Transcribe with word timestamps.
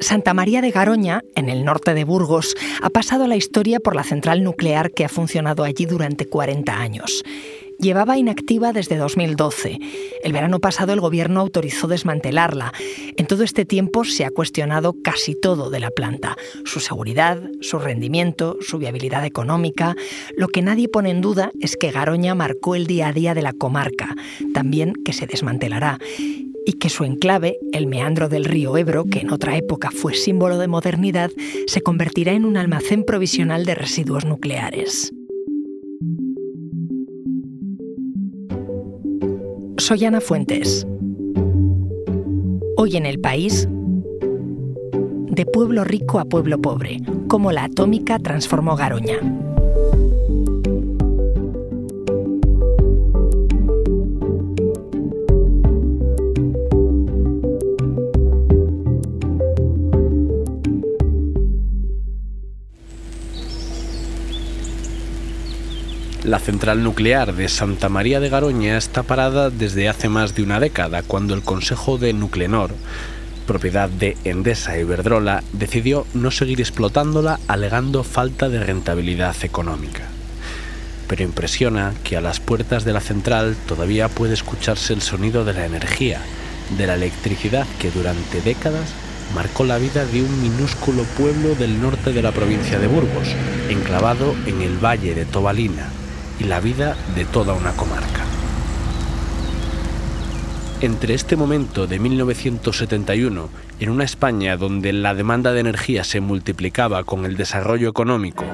Santa 0.00 0.32
María 0.32 0.60
de 0.60 0.70
Garoña, 0.70 1.22
en 1.34 1.48
el 1.48 1.64
norte 1.64 1.94
de 1.94 2.04
Burgos, 2.04 2.54
ha 2.82 2.90
pasado 2.90 3.26
la 3.26 3.36
historia 3.36 3.80
por 3.80 3.96
la 3.96 4.04
central 4.04 4.44
nuclear 4.44 4.92
que 4.92 5.04
ha 5.04 5.08
funcionado 5.08 5.64
allí 5.64 5.86
durante 5.86 6.26
40 6.26 6.72
años. 6.78 7.24
Llevaba 7.80 8.18
inactiva 8.18 8.72
desde 8.72 8.96
2012. 8.96 9.78
El 10.24 10.32
verano 10.32 10.58
pasado 10.58 10.92
el 10.92 11.00
gobierno 11.00 11.38
autorizó 11.38 11.86
desmantelarla. 11.86 12.72
En 13.16 13.26
todo 13.26 13.44
este 13.44 13.64
tiempo 13.64 14.04
se 14.04 14.24
ha 14.24 14.30
cuestionado 14.30 14.96
casi 15.02 15.36
todo 15.40 15.70
de 15.70 15.78
la 15.78 15.90
planta. 15.90 16.36
Su 16.64 16.80
seguridad, 16.80 17.40
su 17.60 17.78
rendimiento, 17.78 18.56
su 18.60 18.78
viabilidad 18.78 19.24
económica. 19.24 19.94
Lo 20.36 20.48
que 20.48 20.62
nadie 20.62 20.88
pone 20.88 21.10
en 21.10 21.20
duda 21.20 21.52
es 21.60 21.76
que 21.76 21.92
Garoña 21.92 22.34
marcó 22.34 22.74
el 22.74 22.88
día 22.88 23.08
a 23.08 23.12
día 23.12 23.34
de 23.34 23.42
la 23.42 23.52
comarca. 23.52 24.16
También 24.54 24.94
que 25.04 25.12
se 25.12 25.28
desmantelará 25.28 25.98
y 26.68 26.74
que 26.74 26.90
su 26.90 27.04
enclave, 27.04 27.58
el 27.72 27.86
meandro 27.86 28.28
del 28.28 28.44
río 28.44 28.76
Ebro, 28.76 29.06
que 29.06 29.20
en 29.20 29.32
otra 29.32 29.56
época 29.56 29.90
fue 29.90 30.12
símbolo 30.12 30.58
de 30.58 30.68
modernidad, 30.68 31.30
se 31.66 31.80
convertirá 31.80 32.32
en 32.32 32.44
un 32.44 32.58
almacén 32.58 33.04
provisional 33.04 33.64
de 33.64 33.74
residuos 33.74 34.26
nucleares. 34.26 35.10
Soy 39.78 40.04
Ana 40.04 40.20
Fuentes. 40.20 40.86
Hoy 42.76 42.98
en 42.98 43.06
el 43.06 43.18
país, 43.18 43.66
de 45.30 45.46
pueblo 45.46 45.84
rico 45.84 46.18
a 46.18 46.26
pueblo 46.26 46.60
pobre, 46.60 47.00
cómo 47.28 47.50
la 47.50 47.64
atómica 47.64 48.18
transformó 48.18 48.76
Garoña. 48.76 49.20
La 66.28 66.38
central 66.38 66.82
nuclear 66.82 67.34
de 67.34 67.48
Santa 67.48 67.88
María 67.88 68.20
de 68.20 68.28
Garoña 68.28 68.76
está 68.76 69.02
parada 69.02 69.48
desde 69.48 69.88
hace 69.88 70.10
más 70.10 70.34
de 70.34 70.42
una 70.42 70.60
década, 70.60 71.02
cuando 71.02 71.32
el 71.32 71.40
Consejo 71.40 71.96
de 71.96 72.12
Nuclenor, 72.12 72.70
propiedad 73.46 73.88
de 73.88 74.14
Endesa 74.24 74.76
y 74.76 74.84
Verdrola, 74.84 75.42
decidió 75.54 76.06
no 76.12 76.30
seguir 76.30 76.60
explotándola 76.60 77.40
alegando 77.48 78.04
falta 78.04 78.50
de 78.50 78.62
rentabilidad 78.62 79.36
económica. 79.42 80.02
Pero 81.06 81.22
impresiona 81.22 81.94
que 82.04 82.18
a 82.18 82.20
las 82.20 82.40
puertas 82.40 82.84
de 82.84 82.92
la 82.92 83.00
central 83.00 83.56
todavía 83.66 84.10
puede 84.10 84.34
escucharse 84.34 84.92
el 84.92 85.00
sonido 85.00 85.46
de 85.46 85.54
la 85.54 85.64
energía, 85.64 86.20
de 86.76 86.86
la 86.86 86.96
electricidad 86.96 87.66
que 87.78 87.90
durante 87.90 88.42
décadas 88.42 88.90
marcó 89.34 89.64
la 89.64 89.78
vida 89.78 90.04
de 90.04 90.20
un 90.20 90.42
minúsculo 90.42 91.04
pueblo 91.04 91.54
del 91.54 91.80
norte 91.80 92.12
de 92.12 92.20
la 92.20 92.32
provincia 92.32 92.78
de 92.78 92.86
Burgos, 92.86 93.28
enclavado 93.70 94.36
en 94.44 94.60
el 94.60 94.76
valle 94.76 95.14
de 95.14 95.24
Tobalina, 95.24 95.88
y 96.38 96.44
la 96.44 96.60
vida 96.60 96.96
de 97.14 97.24
toda 97.24 97.54
una 97.54 97.72
comarca. 97.72 98.24
Entre 100.80 101.14
este 101.14 101.34
momento 101.34 101.88
de 101.88 101.98
1971, 101.98 103.48
en 103.80 103.90
una 103.90 104.04
España 104.04 104.56
donde 104.56 104.92
la 104.92 105.14
demanda 105.14 105.52
de 105.52 105.60
energía 105.60 106.04
se 106.04 106.20
multiplicaba 106.20 107.02
con 107.02 107.24
el 107.24 107.36
desarrollo 107.36 107.88
económico, 107.88 108.44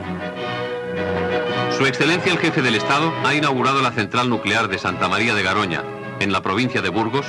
Su 1.77 1.85
Excelencia 1.87 2.33
el 2.33 2.39
Jefe 2.39 2.63
del 2.63 2.77
Estado 2.77 3.13
ha 3.25 3.35
inaugurado 3.35 3.83
la 3.83 3.93
central 3.93 4.31
nuclear 4.31 4.69
de 4.69 4.79
Santa 4.79 5.09
María 5.09 5.35
de 5.35 5.43
Garoña, 5.43 5.83
en 6.21 6.33
la 6.33 6.41
provincia 6.41 6.81
de 6.81 6.89
Burgos, 6.89 7.27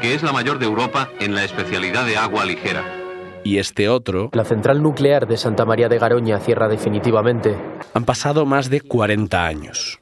que 0.00 0.14
es 0.14 0.22
la 0.22 0.32
mayor 0.32 0.58
de 0.58 0.66
Europa 0.66 1.10
en 1.20 1.34
la 1.34 1.44
especialidad 1.44 2.04
de 2.04 2.16
agua 2.16 2.44
ligera. 2.44 3.01
Y 3.44 3.58
este 3.58 3.88
otro, 3.88 4.30
La 4.32 4.44
central 4.44 4.82
nuclear 4.82 5.26
de 5.26 5.36
Santa 5.36 5.64
María 5.64 5.88
de 5.88 5.98
Garoña 5.98 6.38
cierra 6.38 6.68
definitivamente. 6.68 7.56
han 7.94 8.04
pasado 8.04 8.46
más 8.46 8.70
de 8.70 8.80
40 8.80 9.44
años. 9.44 9.98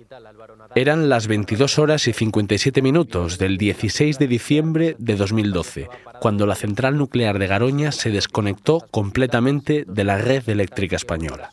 Eran 0.75 1.09
las 1.09 1.27
22 1.27 1.79
horas 1.79 2.07
y 2.07 2.13
57 2.13 2.83
minutos 2.83 3.39
del 3.39 3.59
16 3.59 4.19
de 4.19 4.27
diciembre 4.27 4.97
de 4.99 5.17
2012, 5.17 5.89
cuando 6.21 6.47
la 6.47 6.55
central 6.55 6.97
nuclear 6.97 7.39
de 7.39 7.47
Garoña 7.47 7.93
se 7.93 8.11
desconectó 8.11 8.85
completamente 8.91 9.85
de 9.87 10.05
la 10.05 10.19
red 10.19 10.49
eléctrica 10.49 10.97
española. 10.97 11.51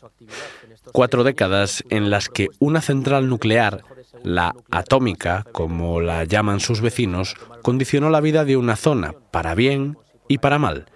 Cuatro 0.92 1.24
décadas 1.24 1.84
en 1.90 2.10
las 2.10 2.28
que 2.28 2.48
una 2.60 2.80
central 2.80 3.28
nuclear, 3.28 3.82
la 4.22 4.54
atómica, 4.70 5.44
como 5.52 6.00
la 6.00 6.24
llaman 6.24 6.60
sus 6.60 6.80
vecinos, 6.80 7.34
condicionó 7.62 8.10
la 8.10 8.20
vida 8.20 8.44
de 8.44 8.56
una 8.56 8.76
zona, 8.76 9.14
para 9.30 9.54
bien 9.54 9.96
y 10.28 10.38
para 10.38 10.58
mal, 10.58 10.86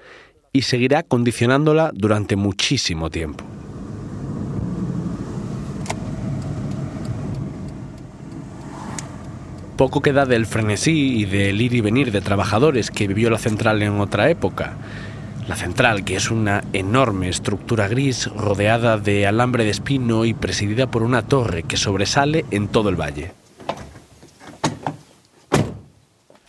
y 0.52 0.62
seguirá 0.62 1.02
condicionándola 1.02 1.90
durante 1.94 2.36
muchísimo 2.36 3.10
tiempo. 3.10 3.44
Poco 9.76 10.02
queda 10.02 10.26
del 10.26 10.46
frenesí 10.46 11.16
y 11.16 11.24
del 11.24 11.60
ir 11.60 11.74
y 11.74 11.80
venir 11.80 12.12
de 12.12 12.20
trabajadores 12.20 12.90
que 12.90 13.08
vivió 13.08 13.30
la 13.30 13.38
central 13.38 13.82
en 13.82 14.00
otra 14.00 14.30
época. 14.30 14.74
La 15.48 15.56
central, 15.56 16.04
que 16.04 16.14
es 16.14 16.30
una 16.30 16.62
enorme 16.72 17.28
estructura 17.28 17.88
gris 17.88 18.28
rodeada 18.28 18.98
de 18.98 19.26
alambre 19.26 19.64
de 19.64 19.70
espino 19.70 20.24
y 20.24 20.34
presidida 20.34 20.88
por 20.88 21.02
una 21.02 21.22
torre 21.22 21.64
que 21.64 21.76
sobresale 21.76 22.44
en 22.50 22.68
todo 22.68 22.90
el 22.90 23.00
valle. 23.00 23.41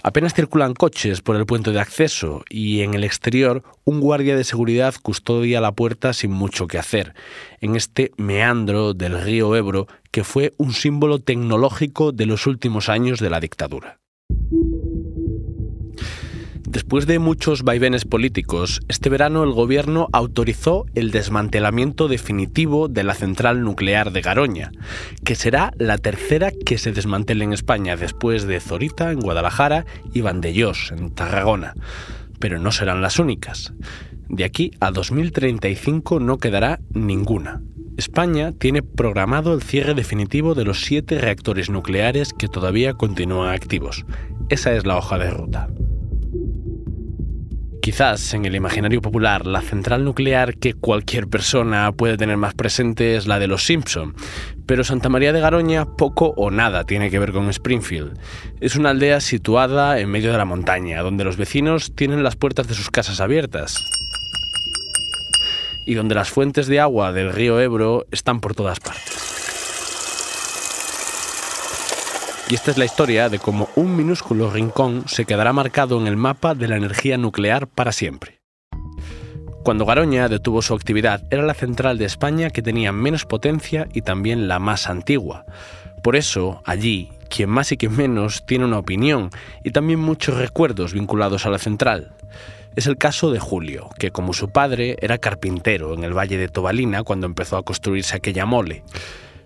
Apenas 0.05 0.33
circulan 0.33 0.73
coches 0.73 1.21
por 1.21 1.37
el 1.37 1.45
puente 1.45 1.71
de 1.71 1.79
acceso 1.79 2.43
y 2.49 2.81
en 2.81 2.93
el 2.93 3.05
exterior 3.05 3.63
un 3.85 4.01
guardia 4.01 4.35
de 4.35 4.43
seguridad 4.43 4.93
custodia 5.01 5.61
la 5.61 5.71
puerta 5.71 6.11
sin 6.11 6.31
mucho 6.31 6.67
que 6.67 6.77
hacer, 6.77 7.13
en 7.61 7.77
este 7.77 8.11
meandro 8.17 8.93
del 8.93 9.21
río 9.21 9.55
Ebro 9.55 9.87
que 10.11 10.25
fue 10.25 10.51
un 10.57 10.73
símbolo 10.73 11.19
tecnológico 11.19 12.11
de 12.11 12.25
los 12.25 12.47
últimos 12.47 12.89
años 12.89 13.21
de 13.21 13.29
la 13.29 13.39
dictadura. 13.39 14.02
Después 16.73 17.05
de 17.05 17.19
muchos 17.19 17.61
vaivenes 17.61 18.03
políticos, 18.03 18.81
este 18.87 19.07
verano 19.07 19.43
el 19.43 19.51
gobierno 19.51 20.07
autorizó 20.11 20.87
el 20.95 21.11
desmantelamiento 21.11 22.07
definitivo 22.07 22.87
de 22.87 23.03
la 23.03 23.13
central 23.13 23.61
nuclear 23.61 24.11
de 24.11 24.21
Garoña, 24.21 24.71
que 25.23 25.35
será 25.35 25.71
la 25.77 25.99
tercera 25.99 26.51
que 26.51 26.79
se 26.79 26.91
desmantele 26.91 27.43
en 27.43 27.53
España 27.53 27.95
después 27.95 28.47
de 28.47 28.59
Zorita 28.59 29.11
en 29.11 29.19
Guadalajara 29.19 29.85
y 30.15 30.21
Vandellós 30.21 30.91
en 30.91 31.11
Tarragona. 31.11 31.75
Pero 32.39 32.57
no 32.57 32.71
serán 32.71 33.03
las 33.03 33.19
únicas. 33.19 33.71
De 34.27 34.43
aquí 34.43 34.71
a 34.79 34.89
2035 34.89 36.19
no 36.19 36.39
quedará 36.39 36.79
ninguna. 36.91 37.61
España 37.97 38.51
tiene 38.51 38.81
programado 38.81 39.53
el 39.53 39.61
cierre 39.61 39.93
definitivo 39.93 40.55
de 40.55 40.65
los 40.65 40.81
siete 40.81 41.19
reactores 41.19 41.69
nucleares 41.69 42.33
que 42.33 42.47
todavía 42.47 42.95
continúan 42.95 43.53
activos. 43.53 44.07
Esa 44.49 44.73
es 44.73 44.87
la 44.87 44.97
hoja 44.97 45.19
de 45.19 45.29
ruta. 45.29 45.69
Quizás 47.83 48.33
en 48.33 48.45
el 48.45 48.55
imaginario 48.55 49.01
popular 49.01 49.45
la 49.45 49.59
central 49.59 50.05
nuclear 50.05 50.55
que 50.55 50.73
cualquier 50.73 51.27
persona 51.27 51.91
puede 51.91 52.15
tener 52.15 52.37
más 52.37 52.53
presente 52.53 53.17
es 53.17 53.27
la 53.27 53.39
de 53.39 53.47
los 53.47 53.65
Simpson, 53.65 54.15
pero 54.65 54.85
Santa 54.85 55.09
María 55.09 55.33
de 55.33 55.41
Garoña 55.41 55.83
poco 55.97 56.33
o 56.37 56.49
nada 56.49 56.85
tiene 56.85 57.11
que 57.11 57.19
ver 57.19 57.33
con 57.33 57.49
Springfield. 57.49 58.17
Es 58.61 58.77
una 58.77 58.91
aldea 58.91 59.19
situada 59.19 59.99
en 59.99 60.09
medio 60.09 60.31
de 60.31 60.37
la 60.37 60.45
montaña, 60.45 61.01
donde 61.01 61.25
los 61.25 61.35
vecinos 61.35 61.93
tienen 61.93 62.23
las 62.23 62.37
puertas 62.37 62.69
de 62.69 62.73
sus 62.73 62.89
casas 62.89 63.19
abiertas 63.19 63.83
y 65.85 65.95
donde 65.95 66.15
las 66.15 66.29
fuentes 66.29 66.67
de 66.67 66.79
agua 66.79 67.11
del 67.11 67.33
río 67.33 67.59
Ebro 67.59 68.05
están 68.11 68.39
por 68.39 68.55
todas 68.55 68.79
partes. 68.79 69.32
Y 72.49 72.55
esta 72.55 72.71
es 72.71 72.77
la 72.77 72.85
historia 72.85 73.29
de 73.29 73.39
cómo 73.39 73.69
un 73.75 73.95
minúsculo 73.95 74.51
rincón 74.51 75.05
se 75.07 75.25
quedará 75.25 75.53
marcado 75.53 75.99
en 75.99 76.07
el 76.07 76.17
mapa 76.17 76.55
de 76.55 76.67
la 76.67 76.75
energía 76.75 77.17
nuclear 77.17 77.67
para 77.67 77.91
siempre. 77.91 78.41
Cuando 79.63 79.85
Garoña 79.85 80.27
detuvo 80.27 80.61
su 80.61 80.73
actividad, 80.73 81.23
era 81.31 81.43
la 81.43 81.53
central 81.53 81.97
de 81.97 82.05
España 82.05 82.49
que 82.49 82.61
tenía 82.61 82.91
menos 82.91 83.25
potencia 83.25 83.87
y 83.93 84.01
también 84.01 84.49
la 84.49 84.59
más 84.59 84.89
antigua. 84.89 85.45
Por 86.03 86.17
eso, 86.17 86.61
allí, 86.65 87.13
quien 87.29 87.49
más 87.49 87.71
y 87.71 87.77
quien 87.77 87.95
menos 87.95 88.45
tiene 88.45 88.65
una 88.65 88.77
opinión 88.77 89.29
y 89.63 89.71
también 89.71 89.99
muchos 90.01 90.35
recuerdos 90.35 90.91
vinculados 90.93 91.45
a 91.45 91.49
la 91.49 91.59
central. 91.59 92.11
Es 92.75 92.87
el 92.87 92.97
caso 92.97 93.31
de 93.31 93.39
Julio, 93.39 93.89
que 93.97 94.11
como 94.11 94.33
su 94.33 94.49
padre 94.49 94.97
era 94.99 95.17
carpintero 95.17 95.93
en 95.93 96.03
el 96.03 96.17
valle 96.17 96.37
de 96.37 96.49
Tobalina 96.49 97.03
cuando 97.03 97.25
empezó 97.25 97.55
a 97.55 97.63
construirse 97.63 98.17
aquella 98.17 98.45
mole. 98.45 98.83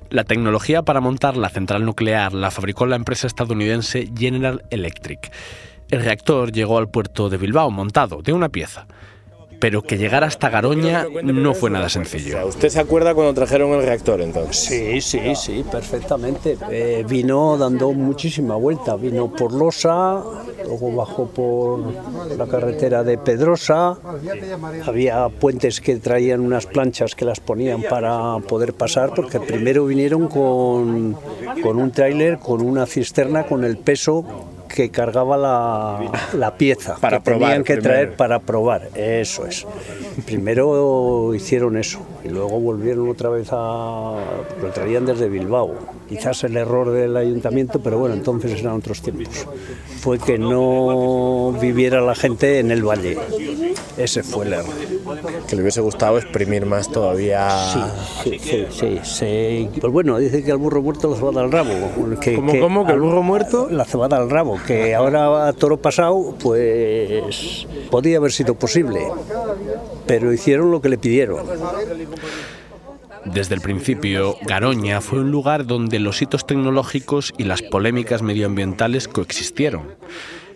La 0.09 0.23
tecnología 0.23 0.83
para 0.83 1.01
montar 1.01 1.35
la 1.35 1.49
central 1.49 1.83
nuclear 1.83 2.33
la 2.33 2.49
fabricó 2.49 2.85
la 2.85 2.95
empresa 2.95 3.27
estadounidense 3.27 4.09
General 4.17 4.63
Electric. 4.69 5.31
El 5.89 6.01
reactor 6.01 6.53
llegó 6.53 6.77
al 6.77 6.89
puerto 6.89 7.29
de 7.29 7.35
Bilbao 7.35 7.69
montado 7.71 8.21
de 8.21 8.31
una 8.31 8.47
pieza. 8.47 8.87
Pero 9.59 9.81
que 9.81 9.97
llegar 9.97 10.23
hasta 10.23 10.49
Garoña 10.49 11.05
no 11.23 11.53
fue 11.53 11.69
nada 11.69 11.89
sencillo. 11.89 12.45
¿Usted 12.47 12.69
se 12.69 12.79
acuerda 12.79 13.13
cuando 13.13 13.33
trajeron 13.33 13.71
el 13.71 13.83
reactor 13.83 14.21
entonces? 14.21 14.57
Sí, 14.57 15.01
sí, 15.01 15.35
sí, 15.35 15.65
perfectamente. 15.69 16.57
Eh, 16.69 17.05
vino 17.07 17.57
dando 17.57 17.91
muchísima 17.93 18.55
vuelta. 18.55 18.95
Vino 18.95 19.31
por 19.31 19.53
Losa, 19.53 20.23
luego 20.65 20.95
bajó 20.95 21.27
por 21.27 21.79
la 22.37 22.45
carretera 22.47 23.03
de 23.03 23.17
Pedrosa. 23.17 23.97
Había 24.85 25.29
puentes 25.29 25.81
que 25.81 25.97
traían 25.97 26.41
unas 26.41 26.65
planchas 26.65 27.15
que 27.15 27.25
las 27.25 27.39
ponían 27.39 27.81
para 27.83 28.37
poder 28.47 28.73
pasar, 28.73 29.13
porque 29.15 29.39
primero 29.39 29.85
vinieron 29.85 30.27
con, 30.27 31.17
con 31.63 31.77
un 31.77 31.91
tráiler, 31.91 32.37
con 32.39 32.61
una 32.61 32.85
cisterna, 32.85 33.43
con 33.43 33.63
el 33.63 33.77
peso 33.77 34.25
que 34.77 34.91
cargaba 34.91 35.37
la, 35.37 36.53
pieza 36.55 36.97
para 37.01 37.17
que 37.17 37.31
tenían 37.31 37.63
que 37.63 37.77
traer 37.77 38.15
para 38.15 38.37
probar. 38.37 38.89
Eso 38.93 39.47
es. 39.47 39.65
Primero 40.23 41.33
hicieron 41.33 41.77
eso 41.77 42.05
y 42.27 42.29
luego 42.29 42.59
volvieron 42.59 43.09
otra 43.09 43.29
vez 43.29 43.47
a. 43.51 44.15
lo 44.61 44.69
traían 44.73 45.05
desde 45.05 45.29
Bilbao. 45.29 45.75
Quizás 46.09 46.43
el 46.43 46.57
error 46.57 46.91
del 46.91 47.15
ayuntamiento, 47.15 47.79
pero 47.79 47.99
bueno, 47.99 48.15
entonces 48.15 48.59
eran 48.59 48.73
otros 48.73 49.01
tiempos. 49.01 49.47
Fue 50.01 50.19
que 50.19 50.37
no 50.37 51.53
viviera 51.59 52.01
la 52.01 52.15
gente 52.15 52.59
en 52.59 52.71
el 52.71 52.83
valle. 52.83 53.17
Ese 53.97 54.23
fue 54.23 54.45
el 54.45 54.53
error. 54.53 54.73
Que 55.47 55.55
le 55.55 55.61
hubiese 55.61 55.81
gustado 55.81 56.17
exprimir 56.17 56.65
más 56.65 56.91
todavía. 56.91 57.49
Sí, 58.23 58.37
sí, 58.69 58.99
sí. 59.03 59.69
Pues 59.79 59.93
bueno, 59.93 60.17
dice 60.17 60.43
que 60.43 60.51
al 60.51 60.57
burro 60.57 60.81
muerto 60.81 61.09
la 61.09 61.15
cebada 61.15 61.41
al 61.41 61.51
rabo. 61.51 61.73
Que, 62.19 62.35
¿Cómo, 62.35 62.59
cómo? 62.59 62.85
¿Que 62.85 62.91
al 62.91 62.99
burro 63.01 63.23
muerto? 63.23 63.67
La 63.69 63.85
cebada 63.85 64.17
al 64.17 64.29
rabo. 64.29 64.59
Que 64.67 64.93
ahora 64.95 65.47
a 65.47 65.53
toro 65.53 65.77
pasado, 65.77 66.35
pues 66.41 67.67
podía 67.89 68.17
haber 68.17 68.31
sido 68.31 68.55
posible. 68.55 68.99
Pero 70.07 70.33
hicieron 70.33 70.71
lo 70.71 70.81
que 70.81 70.89
le 70.89 70.97
pidieron. 70.97 71.45
Desde 73.25 73.55
el 73.55 73.61
principio, 73.61 74.37
Garoña 74.43 75.01
fue 75.01 75.19
un 75.19 75.31
lugar 75.31 75.65
donde 75.65 75.99
los 75.99 76.21
hitos 76.21 76.47
tecnológicos 76.47 77.33
y 77.37 77.43
las 77.43 77.61
polémicas 77.61 78.21
medioambientales 78.21 79.07
coexistieron 79.07 79.95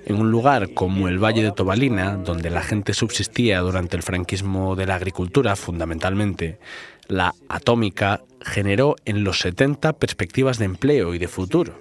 en 0.06 0.20
un 0.20 0.32
lugar 0.32 0.74
como 0.74 1.08
el 1.08 1.24
Valle 1.24 1.44
de 1.44 1.52
Tobalina, 1.52 2.16
donde 2.16 2.50
la 2.50 2.62
gente 2.62 2.94
subsistía 2.94 3.60
durante 3.60 3.96
el 3.98 4.04
franquismo 4.04 4.76
de 4.76 4.86
la 4.86 4.96
agricultura 4.96 5.56
fundamentalmente, 5.56 6.60
la 7.08 7.36
atómica 7.50 8.22
generó 8.42 8.96
en 9.06 9.24
los 9.24 9.40
70 9.40 9.94
perspectivas 9.94 10.58
de 10.58 10.66
empleo 10.66 11.14
y 11.14 11.20
de 11.20 11.28
futuro, 11.28 11.80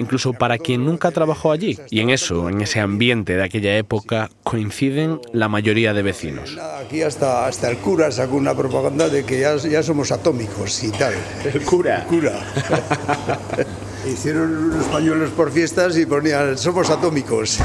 incluso 0.00 0.32
para 0.32 0.58
quien 0.58 0.84
nunca 0.84 1.10
trabajó 1.10 1.52
allí. 1.52 1.78
Y 1.90 2.00
en 2.00 2.10
eso, 2.10 2.48
en 2.48 2.60
ese 2.62 2.80
ambiente 2.80 3.36
de 3.36 3.44
aquella 3.44 3.76
época, 3.76 4.30
coinciden 4.42 5.20
la 5.32 5.48
mayoría 5.48 5.92
de 5.92 6.02
vecinos. 6.02 6.58
Aquí 6.84 7.02
hasta, 7.02 7.46
hasta 7.46 7.70
el 7.70 7.76
cura 7.76 8.10
sacó 8.10 8.36
una 8.36 8.54
propaganda 8.54 9.08
de 9.08 9.24
que 9.24 9.40
ya, 9.40 9.56
ya 9.56 9.82
somos 9.82 10.10
atómicos 10.10 10.82
y 10.82 10.90
tal. 10.90 11.14
El 11.44 11.62
cura. 11.62 12.02
El 12.02 12.06
cura. 12.06 12.32
Hicieron 14.10 14.72
unos 14.72 14.86
pañuelos 14.86 15.30
por 15.30 15.52
fiestas 15.52 15.96
y 15.98 16.06
ponían, 16.06 16.56
somos 16.56 16.88
atómicos. 16.88 17.58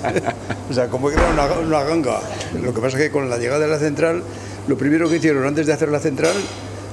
o 0.70 0.72
sea, 0.72 0.88
como 0.88 1.10
que 1.10 1.16
era 1.16 1.28
una, 1.28 1.44
una, 1.44 1.82
ganga. 1.84 2.20
Lo 2.62 2.72
que 2.72 2.80
pasa 2.80 2.96
es 2.96 3.04
que 3.04 3.10
con 3.10 3.28
la 3.28 3.36
llegada 3.36 3.60
de 3.60 3.68
la 3.68 3.78
central, 3.78 4.22
lo 4.66 4.78
primero 4.78 5.10
que 5.10 5.16
hicieron 5.16 5.46
antes 5.46 5.66
de 5.66 5.74
hacer 5.74 5.90
la 5.90 6.00
central 6.00 6.34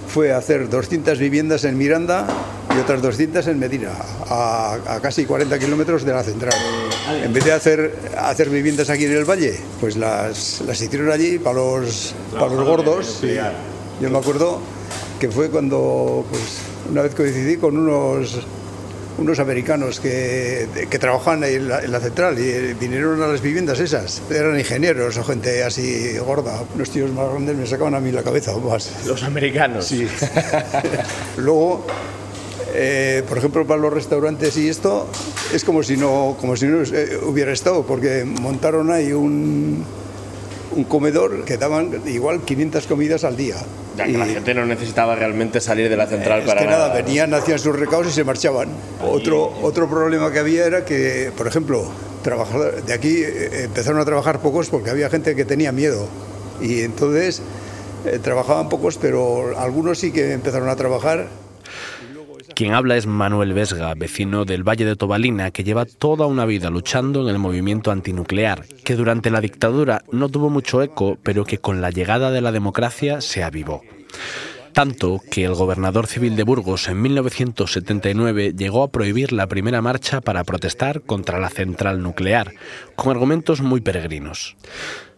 fue 0.08 0.34
hacer 0.34 0.70
200 0.70 1.20
viviendas 1.20 1.64
en 1.64 1.78
Miranda 1.78 2.26
y 2.76 2.80
otras 2.80 3.02
200 3.02 3.48
en 3.48 3.60
Medina, 3.60 3.92
a, 4.30 4.78
a 4.88 5.00
casi 5.02 5.26
40 5.26 5.58
kilómetros 5.60 6.04
de 6.04 6.14
la 6.14 6.24
central. 6.24 6.54
En 7.24 7.34
vez 7.34 7.46
de 7.46 7.52
hacer, 7.54 7.96
hacer 8.18 8.50
viviendas 8.50 8.90
aquí 8.90 9.06
en 9.06 9.14
el 9.14 9.26
valle, 9.26 9.56
pues 9.80 9.96
las, 9.98 10.62
las 10.66 10.82
hicieron 10.82 11.12
allí 11.12 11.40
para 11.40 11.56
los, 11.56 12.14
para 12.32 12.54
los 12.54 12.66
gordos. 12.66 13.22
Yo 14.02 14.10
me 14.10 14.18
acuerdo 14.18 14.60
que 15.20 15.30
fue 15.30 15.50
cuando, 15.50 16.26
pues, 16.30 16.60
una 16.92 17.02
vez 17.02 17.16
coincidí 17.16 17.58
con 17.58 17.78
unos 17.78 18.46
unos 19.18 19.40
americanos 19.40 20.00
que, 20.00 20.68
que 20.90 21.00
trabajaban 21.00 21.44
en 21.44 21.68
la, 21.68 21.82
en 21.82 21.92
la, 21.92 22.00
central 22.00 22.38
y 22.40 22.74
vinieron 22.74 23.22
a 23.22 23.28
las 23.28 23.42
viviendas 23.42 23.80
esas. 23.80 24.22
Eran 24.30 24.58
ingenieros 24.58 25.18
o 25.18 25.24
gente 25.24 25.64
así 25.64 26.18
gorda. 26.20 26.64
Unos 26.76 26.90
tíos 26.90 27.12
más 27.12 27.30
grandes 27.30 27.56
me 27.56 27.66
sacaban 27.66 27.96
a 27.96 28.00
mí 28.00 28.12
la 28.12 28.24
cabeza 28.24 28.56
o 28.56 28.60
más. 28.60 29.06
¿Los 29.06 29.24
americanos? 29.24 29.86
Sí. 29.86 30.08
Luego, 31.38 31.86
eh, 32.74 33.24
por 33.28 33.38
ejemplo, 33.38 33.66
para 33.66 33.82
los 33.82 33.94
restaurantes 33.94 34.56
y 34.58 34.70
esto, 34.70 35.08
es 35.54 35.64
como 35.64 35.84
si 35.84 35.98
no, 35.98 36.38
como 36.40 36.56
si 36.56 36.68
no 36.68 36.84
hubiera 37.28 37.52
estado, 37.52 37.84
porque 37.84 38.24
montaron 38.24 38.92
ahí 38.92 39.14
un, 39.14 39.84
un 40.78 40.84
comedor 40.84 41.44
que 41.44 41.58
daban 41.58 42.02
igual 42.06 42.42
500 42.42 42.86
comidas 42.86 43.24
al 43.24 43.36
día. 43.36 43.56
Ya 43.98 44.06
que 44.06 44.12
y, 44.12 44.18
la 44.18 44.28
gente 44.28 44.54
no 44.54 44.66
necesitaba 44.66 45.16
realmente 45.16 45.60
salir 45.60 45.90
de 45.90 45.98
la 45.98 46.06
central 46.06 46.42
es 46.42 46.46
para 46.46 46.62
que 46.62 46.68
nada, 46.68 46.94
venían, 46.94 47.34
hacían 47.34 47.58
sus 47.58 47.76
recados 47.78 48.08
y 48.08 48.12
se 48.12 48.24
marchaban. 48.24 48.70
Otro, 49.04 49.52
otro 49.64 49.90
problema 49.90 50.32
que 50.32 50.40
había 50.40 50.66
era 50.66 50.86
que, 50.86 51.32
por 51.36 51.48
ejemplo, 51.48 51.90
trabajador, 52.22 52.84
de 52.84 52.94
aquí 52.94 53.24
eh, 53.24 53.64
empezaron 53.64 54.00
a 54.00 54.06
trabajar 54.06 54.40
pocos 54.40 54.70
porque 54.70 54.92
había 54.92 55.10
gente 55.10 55.36
que 55.36 55.46
tenía 55.46 55.72
miedo. 55.72 56.08
Y 56.62 56.82
entonces 56.82 57.42
eh, 58.06 58.20
trabajaban 58.20 58.70
pocos, 58.70 58.98
pero 58.98 59.58
algunos 59.58 59.98
sí 59.98 60.12
que 60.12 60.34
empezaron 60.34 60.70
a 60.70 60.76
trabajar. 60.76 61.28
Quien 62.58 62.74
habla 62.74 62.98
es 62.98 63.06
Manuel 63.06 63.54
Vesga, 63.54 63.94
vecino 63.94 64.44
del 64.44 64.68
Valle 64.68 64.84
de 64.84 64.96
Tobalina, 64.96 65.52
que 65.52 65.64
lleva 65.64 65.86
toda 65.86 66.26
una 66.26 66.44
vida 66.48 66.72
luchando 66.72 67.22
en 67.22 67.28
el 67.28 67.38
movimiento 67.38 67.92
antinuclear, 67.92 68.66
que 68.84 68.96
durante 68.96 69.30
la 69.30 69.42
dictadura 69.42 70.04
no 70.12 70.28
tuvo 70.28 70.50
mucho 70.50 70.82
eco, 70.82 71.20
pero 71.22 71.46
que 71.46 71.60
con 71.60 71.82
la 71.82 71.92
llegada 71.92 72.32
de 72.32 72.42
la 72.42 72.52
democracia 72.52 73.22
se 73.22 73.44
avivó. 73.44 73.84
Tanto 74.74 75.22
que 75.30 75.46
el 75.46 75.54
gobernador 75.54 76.08
civil 76.08 76.36
de 76.36 76.42
Burgos 76.42 76.88
en 76.88 77.00
1979 77.00 78.56
llegó 78.58 78.82
a 78.82 78.92
prohibir 78.92 79.34
la 79.34 79.46
primera 79.46 79.84
marcha 79.84 80.20
para 80.22 80.44
protestar 80.44 81.02
contra 81.02 81.40
la 81.40 81.50
central 81.50 82.02
nuclear, 82.02 82.54
con 82.96 83.12
argumentos 83.12 83.62
muy 83.62 83.82
peregrinos. 83.82 84.56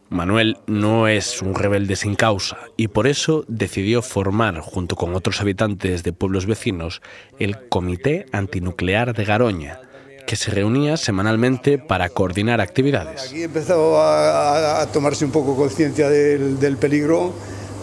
Manuel 0.10 0.58
no 0.66 1.08
es 1.08 1.42
un 1.42 1.54
rebelde 1.54 1.96
sin 1.96 2.16
causa 2.16 2.58
y 2.78 2.88
por 2.88 3.06
eso 3.06 3.46
decidió 3.48 4.02
formar, 4.02 4.60
junto 4.60 4.96
con 4.96 5.14
otros 5.16 5.40
habitantes 5.40 6.04
de 6.04 6.14
pueblos 6.14 6.48
vecinos, 6.48 7.02
el 7.38 7.70
Comité 7.70 8.26
Antinuclear 8.32 9.14
de 9.14 9.24
Garoña, 9.24 9.80
que 10.26 10.36
se 10.36 10.50
reunía 10.50 10.98
semanalmente 10.98 11.78
para 11.78 12.10
coordinar 12.10 12.60
actividades. 12.60 13.28
Aquí 13.30 13.44
empezó 13.44 14.02
a, 14.02 14.82
a 14.82 14.88
tomarse 14.88 15.26
un 15.26 15.32
poco 15.32 15.56
conciencia 15.56 16.10
del, 16.10 16.60
del, 16.60 16.78
peligro 16.78 17.34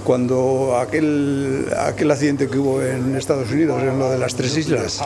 cuando 0.04 0.76
aquel, 0.78 1.66
aquel 1.78 2.10
accidente 2.10 2.48
que 2.48 2.58
hubo 2.58 2.82
en 2.82 3.14
Estados 3.16 3.50
Unidos, 3.52 3.82
en 3.82 3.98
lo 3.98 4.10
de 4.10 4.18
las 4.18 4.34
tres 4.34 4.56
islas. 4.56 5.00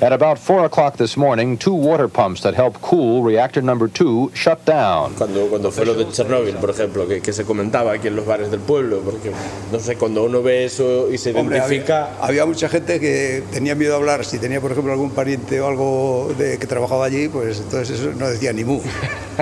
At 0.00 0.12
about 0.12 0.38
4 0.38 0.64
o'clock 0.64 0.96
this 0.96 1.16
morning, 1.16 1.56
two 1.56 1.72
water 1.72 2.08
pumps 2.08 2.42
that 2.42 2.54
help 2.54 2.80
cool 2.82 3.22
reactor 3.22 3.62
number 3.62 3.86
2 3.86 4.32
shut 4.34 4.64
down. 4.64 5.14
Cuando, 5.14 5.46
cuando 5.46 5.70
fue 5.70 5.86
lo 5.86 5.94
de 5.94 6.06
Chernóbil, 6.10 6.56
por 6.56 6.70
ejemplo, 6.70 7.06
que, 7.06 7.20
que, 7.20 7.32
se 7.32 7.44
comentaba 7.44 7.92
aquí 7.92 8.08
en 8.08 8.16
los 8.16 8.26
bares 8.26 8.50
del 8.50 8.58
pueblo, 8.58 9.00
porque 9.04 9.30
no 9.70 9.78
sé, 9.78 9.96
cuando 9.96 10.24
uno 10.24 10.42
ve 10.42 10.64
eso 10.64 11.10
y 11.12 11.18
se 11.18 11.32
Hombre, 11.32 11.58
identifica... 11.58 12.06
Había, 12.06 12.24
había, 12.26 12.46
mucha 12.46 12.68
gente 12.68 12.98
que 12.98 13.44
tenía 13.52 13.76
miedo 13.76 13.94
a 13.94 13.98
hablar, 13.98 14.24
si 14.24 14.38
tenía, 14.38 14.60
por 14.60 14.72
ejemplo, 14.72 14.92
algún 14.92 15.10
pariente 15.10 15.60
o 15.60 15.68
algo 15.68 16.34
de, 16.36 16.58
que 16.58 16.66
trabajaba 16.66 17.04
allí, 17.04 17.28
pues 17.28 17.60
entonces 17.60 18.00
eso 18.00 18.12
no 18.18 18.28
decía 18.28 18.52
ni 18.52 18.64
mu. 18.64 18.80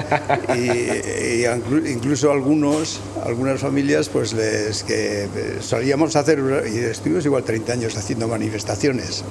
y, 0.54 0.60
y, 0.60 1.46
incluso 1.90 2.30
algunos, 2.30 3.00
algunas 3.24 3.58
familias, 3.58 4.10
pues 4.10 4.34
les 4.34 4.84
que 4.84 5.28
solíamos 5.60 6.14
hacer, 6.14 6.40
y 6.72 6.78
estuvimos 6.78 7.24
igual 7.24 7.42
30 7.42 7.72
años 7.72 7.96
haciendo 7.96 8.28
manifestaciones. 8.28 9.24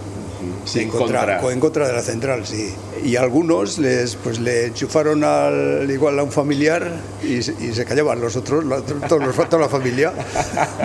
Sí, 0.65 0.81
en, 0.81 0.89
contra, 0.89 1.39
contra. 1.39 1.53
en 1.53 1.59
contra 1.59 1.87
de 1.87 1.93
la 1.93 2.01
central, 2.01 2.45
sí. 2.45 2.73
Y 3.03 3.15
algunos 3.15 3.79
les, 3.79 4.15
pues, 4.15 4.39
le 4.39 4.67
enchufaron 4.67 5.23
al, 5.23 5.89
igual 5.89 6.19
a 6.19 6.23
un 6.23 6.31
familiar 6.31 6.91
y, 7.23 7.37
y 7.37 7.73
se 7.73 7.85
callaban 7.85 8.21
los 8.21 8.35
otros, 8.35 8.63
los, 8.63 8.85
todos 8.85 9.23
los, 9.23 9.49
toda 9.49 9.63
la 9.63 9.69
familia. 9.69 10.13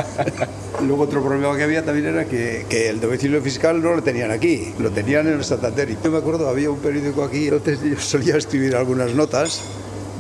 Luego 0.87 1.05
otro 1.05 1.23
problema 1.23 1.57
que 1.57 1.63
había 1.63 1.85
también 1.85 2.07
era 2.07 2.27
que, 2.27 2.67
que, 2.69 2.89
el 2.89 3.01
domicilio 3.01 3.41
fiscal 3.43 3.83
no 3.83 3.95
lo 3.95 4.03
tenían 4.03 4.31
aquí, 4.31 4.73
lo 4.79 4.91
tenían 4.91 5.27
en 5.27 5.43
Santander. 5.45 5.91
Y 5.91 5.99
yo 6.03 6.11
me 6.11 6.19
acuerdo, 6.19 6.49
había 6.49 6.71
un 6.71 6.79
periódico 6.79 7.23
aquí, 7.23 7.47
yo 7.47 7.61
solía 7.99 8.37
escribir 8.37 8.77
algunas 8.77 9.15
notas 9.15 9.63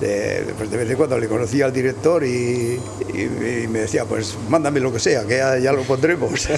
de, 0.00 0.45
pues 0.57 0.71
de 0.71 0.76
vez 0.76 0.91
en 0.91 0.97
cuando 0.97 1.19
le 1.19 1.29
conocía 1.29 1.67
al 1.67 1.73
director 1.73 2.25
y, 2.25 2.79
y, 3.15 3.21
y, 3.21 3.69
me 3.69 3.81
decía, 3.81 4.05
pues 4.05 4.37
mándame 4.49 4.81
lo 4.81 4.93
que 4.93 4.99
sea, 4.99 5.25
que 5.25 5.37
ya, 5.37 5.59
ya 5.59 5.73
lo 5.73 5.83
pondremos. 5.83 6.49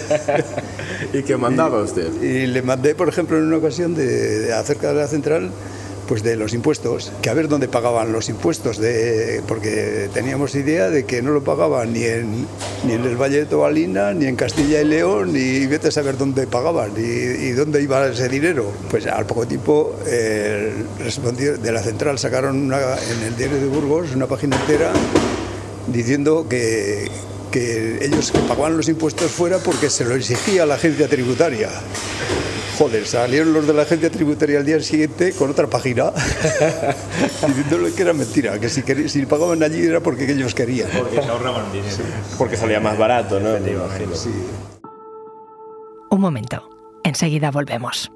¿Y 1.12 1.22
qué 1.22 1.36
mandaba 1.36 1.82
usted? 1.82 2.10
Y, 2.22 2.46
le 2.46 2.62
mandé, 2.62 2.94
por 2.94 3.08
ejemplo, 3.08 3.36
en 3.38 3.44
una 3.44 3.58
ocasión 3.58 3.94
de, 3.94 4.06
de, 4.40 4.52
acerca 4.52 4.88
de 4.88 4.94
la 4.94 5.06
central, 5.06 5.50
pues 6.08 6.22
de 6.22 6.36
los 6.36 6.54
impuestos, 6.54 7.12
que 7.20 7.28
a 7.28 7.34
ver 7.34 7.48
dónde 7.48 7.68
pagaban 7.68 8.12
los 8.12 8.30
impuestos, 8.30 8.80
porque 9.46 10.08
teníamos 10.14 10.54
idea 10.54 10.88
de 10.88 11.04
que 11.04 11.20
no 11.20 11.32
lo 11.32 11.44
pagaban 11.44 11.92
ni 11.92 12.04
en, 12.04 12.46
ni 12.86 12.94
en 12.94 13.04
el 13.04 13.16
Valle 13.16 13.40
de 13.40 13.46
Tobalina, 13.46 14.14
ni 14.14 14.24
en 14.24 14.34
Castilla 14.34 14.80
y 14.80 14.86
León, 14.86 15.34
ni 15.34 15.66
vete 15.66 15.88
a 15.88 15.90
saber 15.90 16.16
dónde 16.16 16.46
pagaban 16.46 16.92
y, 16.96 17.50
dónde 17.50 17.82
iba 17.82 18.06
ese 18.06 18.28
dinero. 18.28 18.72
Pues 18.90 19.06
al 19.06 19.26
poco 19.26 19.46
tiempo 19.46 19.96
eh, 20.06 20.72
de 21.62 21.72
la 21.72 21.82
central 21.82 22.18
sacaron 22.18 22.72
en 22.72 23.22
el 23.26 23.36
diario 23.36 23.60
de 23.60 23.66
Burgos 23.66 24.14
una 24.14 24.26
página 24.26 24.58
entera 24.58 24.92
diciendo 25.88 26.46
que, 26.48 27.10
que 27.50 27.98
ellos 28.02 28.30
que 28.32 28.38
pagaban 28.40 28.78
los 28.78 28.88
impuestos 28.88 29.30
fuera 29.30 29.58
porque 29.58 29.90
se 29.90 30.06
lo 30.06 30.14
exigía 30.14 30.64
la 30.64 30.76
agencia 30.76 31.06
tributaria. 31.06 31.68
Joder, 32.78 33.04
salieron 33.06 33.52
los 33.52 33.66
de 33.66 33.74
la 33.74 33.82
agencia 33.82 34.08
tributaria 34.08 34.58
al 34.58 34.64
día 34.64 34.80
siguiente 34.80 35.32
con 35.32 35.50
otra 35.50 35.66
página 35.66 36.12
diciéndole 37.48 37.92
que 37.92 38.02
era 38.02 38.12
mentira, 38.12 38.60
que 38.60 38.68
si, 38.68 38.82
si 39.08 39.26
pagaban 39.26 39.60
allí 39.64 39.84
era 39.84 40.00
porque 40.00 40.30
ellos 40.30 40.54
querían. 40.54 40.88
Porque 40.96 41.20
se 41.20 41.28
ahorraban 41.28 41.72
dinero. 41.72 41.96
Porque 42.38 42.56
salía 42.56 42.78
más 42.78 42.96
barato, 42.96 43.40
¿no? 43.40 43.50
Un 46.10 46.20
momento, 46.20 46.68
enseguida 47.02 47.50
volvemos. 47.50 48.12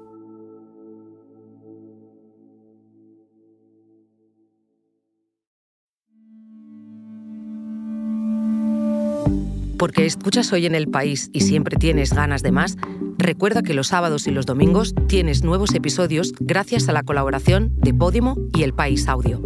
Porque 9.83 10.05
escuchas 10.05 10.53
hoy 10.53 10.65
en 10.65 10.75
el 10.75 10.87
país 10.87 11.29
y 11.33 11.41
siempre 11.41 11.75
tienes 11.75 12.13
ganas 12.13 12.41
de 12.41 12.53
más, 12.53 12.77
recuerda 13.17 13.63
que 13.63 13.73
los 13.73 13.87
sábados 13.87 14.27
y 14.27 14.31
los 14.31 14.45
domingos 14.45 14.95
tienes 15.09 15.43
nuevos 15.43 15.75
episodios 15.75 16.31
gracias 16.39 16.87
a 16.87 16.93
la 16.93 17.03
colaboración 17.03 17.75
de 17.81 17.93
Podimo 17.93 18.37
y 18.55 18.63
El 18.63 18.73
País 18.73 19.09
Audio. 19.09 19.41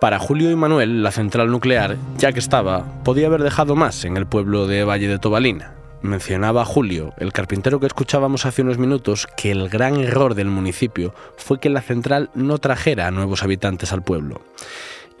Para 0.00 0.18
Julio 0.18 0.50
y 0.50 0.56
Manuel, 0.56 1.04
la 1.04 1.12
central 1.12 1.52
nuclear, 1.52 1.96
ya 2.18 2.32
que 2.32 2.40
estaba, 2.40 3.04
podía 3.04 3.28
haber 3.28 3.44
dejado 3.44 3.76
más 3.76 4.04
en 4.04 4.16
el 4.16 4.26
pueblo 4.26 4.66
de 4.66 4.82
Valle 4.82 5.06
de 5.06 5.20
Tobalina. 5.20 5.77
Mencionaba 6.02 6.64
Julio, 6.64 7.12
el 7.18 7.32
carpintero 7.32 7.80
que 7.80 7.86
escuchábamos 7.86 8.46
hace 8.46 8.62
unos 8.62 8.78
minutos, 8.78 9.26
que 9.36 9.50
el 9.50 9.68
gran 9.68 9.96
error 9.96 10.34
del 10.34 10.46
municipio 10.46 11.12
fue 11.36 11.58
que 11.58 11.70
la 11.70 11.82
central 11.82 12.30
no 12.34 12.58
trajera 12.58 13.08
a 13.08 13.10
nuevos 13.10 13.42
habitantes 13.42 13.92
al 13.92 14.02
pueblo. 14.02 14.40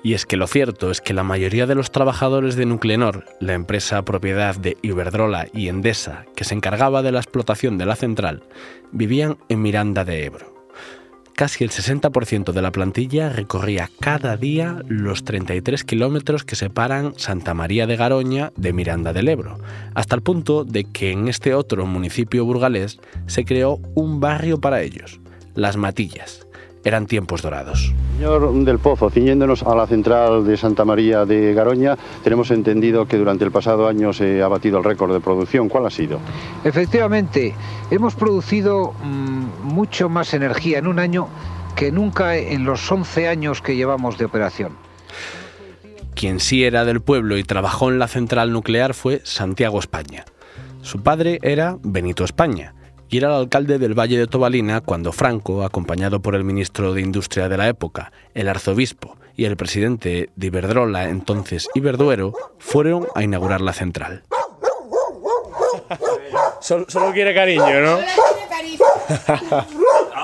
Y 0.04 0.14
es 0.14 0.24
que 0.24 0.36
lo 0.36 0.46
cierto 0.46 0.92
es 0.92 1.00
que 1.00 1.14
la 1.14 1.24
mayoría 1.24 1.66
de 1.66 1.74
los 1.74 1.90
trabajadores 1.90 2.54
de 2.54 2.66
Nuclenor, 2.66 3.24
la 3.40 3.54
empresa 3.54 4.02
propiedad 4.02 4.54
de 4.54 4.76
Iberdrola 4.82 5.48
y 5.52 5.66
Endesa, 5.66 6.26
que 6.36 6.44
se 6.44 6.54
encargaba 6.54 7.02
de 7.02 7.10
la 7.10 7.18
explotación 7.18 7.76
de 7.78 7.86
la 7.86 7.96
central, 7.96 8.44
vivían 8.92 9.38
en 9.48 9.62
Miranda 9.62 10.04
de 10.04 10.24
Ebro 10.26 10.57
casi 11.38 11.62
el 11.62 11.70
60% 11.70 12.50
de 12.50 12.62
la 12.62 12.72
plantilla 12.72 13.28
recorría 13.28 13.88
cada 14.00 14.36
día 14.36 14.82
los 14.88 15.22
33 15.22 15.84
kilómetros 15.84 16.42
que 16.42 16.56
separan 16.56 17.12
Santa 17.16 17.54
María 17.54 17.86
de 17.86 17.94
Garoña 17.94 18.52
de 18.56 18.72
Miranda 18.72 19.12
del 19.12 19.28
Ebro, 19.28 19.56
hasta 19.94 20.16
el 20.16 20.22
punto 20.22 20.64
de 20.64 20.82
que 20.82 21.12
en 21.12 21.28
este 21.28 21.54
otro 21.54 21.86
municipio 21.86 22.44
burgalés 22.44 22.98
se 23.28 23.44
creó 23.44 23.80
un 23.94 24.18
barrio 24.18 24.60
para 24.60 24.82
ellos, 24.82 25.20
Las 25.54 25.76
Matillas, 25.76 26.47
eran 26.88 27.06
tiempos 27.06 27.42
dorados. 27.42 27.94
Señor 28.16 28.52
del 28.64 28.78
Pozo, 28.78 29.10
ciñéndonos 29.10 29.62
a 29.62 29.74
la 29.76 29.86
central 29.86 30.44
de 30.44 30.56
Santa 30.56 30.84
María 30.84 31.24
de 31.24 31.54
Garoña, 31.54 31.96
tenemos 32.24 32.50
entendido 32.50 33.06
que 33.06 33.16
durante 33.16 33.44
el 33.44 33.52
pasado 33.52 33.86
año 33.86 34.12
se 34.12 34.42
ha 34.42 34.48
batido 34.48 34.78
el 34.78 34.84
récord 34.84 35.12
de 35.12 35.20
producción. 35.20 35.68
¿Cuál 35.68 35.86
ha 35.86 35.90
sido? 35.90 36.18
Efectivamente, 36.64 37.54
hemos 37.90 38.14
producido 38.16 38.92
mm, 39.04 39.62
mucho 39.62 40.08
más 40.08 40.34
energía 40.34 40.78
en 40.78 40.88
un 40.88 40.98
año 40.98 41.28
que 41.76 41.92
nunca 41.92 42.36
en 42.36 42.64
los 42.64 42.90
11 42.90 43.28
años 43.28 43.62
que 43.62 43.76
llevamos 43.76 44.18
de 44.18 44.24
operación. 44.24 44.72
Quien 46.16 46.40
sí 46.40 46.64
era 46.64 46.84
del 46.84 47.00
pueblo 47.00 47.38
y 47.38 47.44
trabajó 47.44 47.88
en 47.88 48.00
la 48.00 48.08
central 48.08 48.50
nuclear 48.50 48.94
fue 48.94 49.20
Santiago 49.22 49.78
España. 49.78 50.24
Su 50.82 51.02
padre 51.02 51.38
era 51.42 51.76
Benito 51.82 52.24
España 52.24 52.74
y 53.08 53.16
era 53.18 53.28
el 53.28 53.34
alcalde 53.34 53.78
del 53.78 53.98
Valle 53.98 54.18
de 54.18 54.26
Tobalina 54.26 54.80
cuando 54.80 55.12
Franco, 55.12 55.64
acompañado 55.64 56.20
por 56.20 56.34
el 56.34 56.44
ministro 56.44 56.92
de 56.94 57.00
Industria 57.00 57.48
de 57.48 57.56
la 57.56 57.68
época, 57.68 58.12
el 58.34 58.48
arzobispo 58.48 59.16
y 59.36 59.44
el 59.44 59.56
presidente 59.56 60.30
de 60.36 60.46
Iberdrola, 60.46 61.08
entonces 61.08 61.68
Iberduero, 61.74 62.32
fueron 62.58 63.06
a 63.14 63.22
inaugurar 63.22 63.60
la 63.60 63.72
central. 63.72 64.22
Solo, 66.60 67.12
quiere 67.12 67.34
cariño, 67.34 67.80
¿no? 67.80 67.98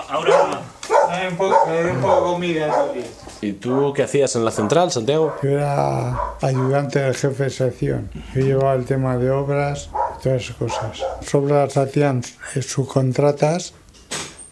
Ahora 0.08 0.60
un 1.28 1.36
poco, 1.36 1.64
un 1.64 2.00
poco 2.00 2.32
comida. 2.32 2.86
¿Y 3.44 3.52
tú 3.52 3.92
qué 3.94 4.04
hacías 4.04 4.36
en 4.36 4.44
la 4.46 4.50
central, 4.50 4.90
Santiago? 4.90 5.34
Yo 5.42 5.50
era 5.50 6.18
ayudante 6.40 7.00
del 7.00 7.14
jefe 7.14 7.44
de 7.44 7.50
sección. 7.50 8.08
Yo 8.34 8.40
llevaba 8.40 8.72
el 8.72 8.86
tema 8.86 9.18
de 9.18 9.30
obras 9.30 9.90
todas 10.22 10.42
esas 10.42 10.56
cosas. 10.56 11.04
Sobras 11.20 11.76
hacían 11.76 12.22
subcontratas, 12.62 13.74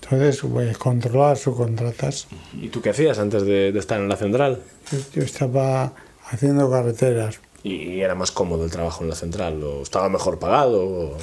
entonces 0.03 0.43
pues, 0.43 0.77
controlaba 0.77 1.37
subcontratas. 1.37 2.27
¿Y 2.53 2.69
tú 2.69 2.83
qué 2.83 2.91
hacías 2.91 3.19
antes 3.19 3.47
de, 3.47 3.71
estar 3.71 3.99
en 3.99 4.11
la 4.11 4.17
central? 4.17 4.61
Yo, 5.15 5.23
estaba 5.23 5.95
haciendo 6.31 6.71
carreteras. 6.71 7.41
¿Y 7.63 8.01
era 8.01 8.15
más 8.15 8.31
cómodo 8.31 8.63
el 8.65 8.71
trabajo 8.71 9.05
en 9.05 9.09
la 9.09 9.17
central? 9.17 9.63
¿O 9.63 9.83
estaba 9.83 10.11
mejor 10.11 10.39
pagado? 10.39 11.17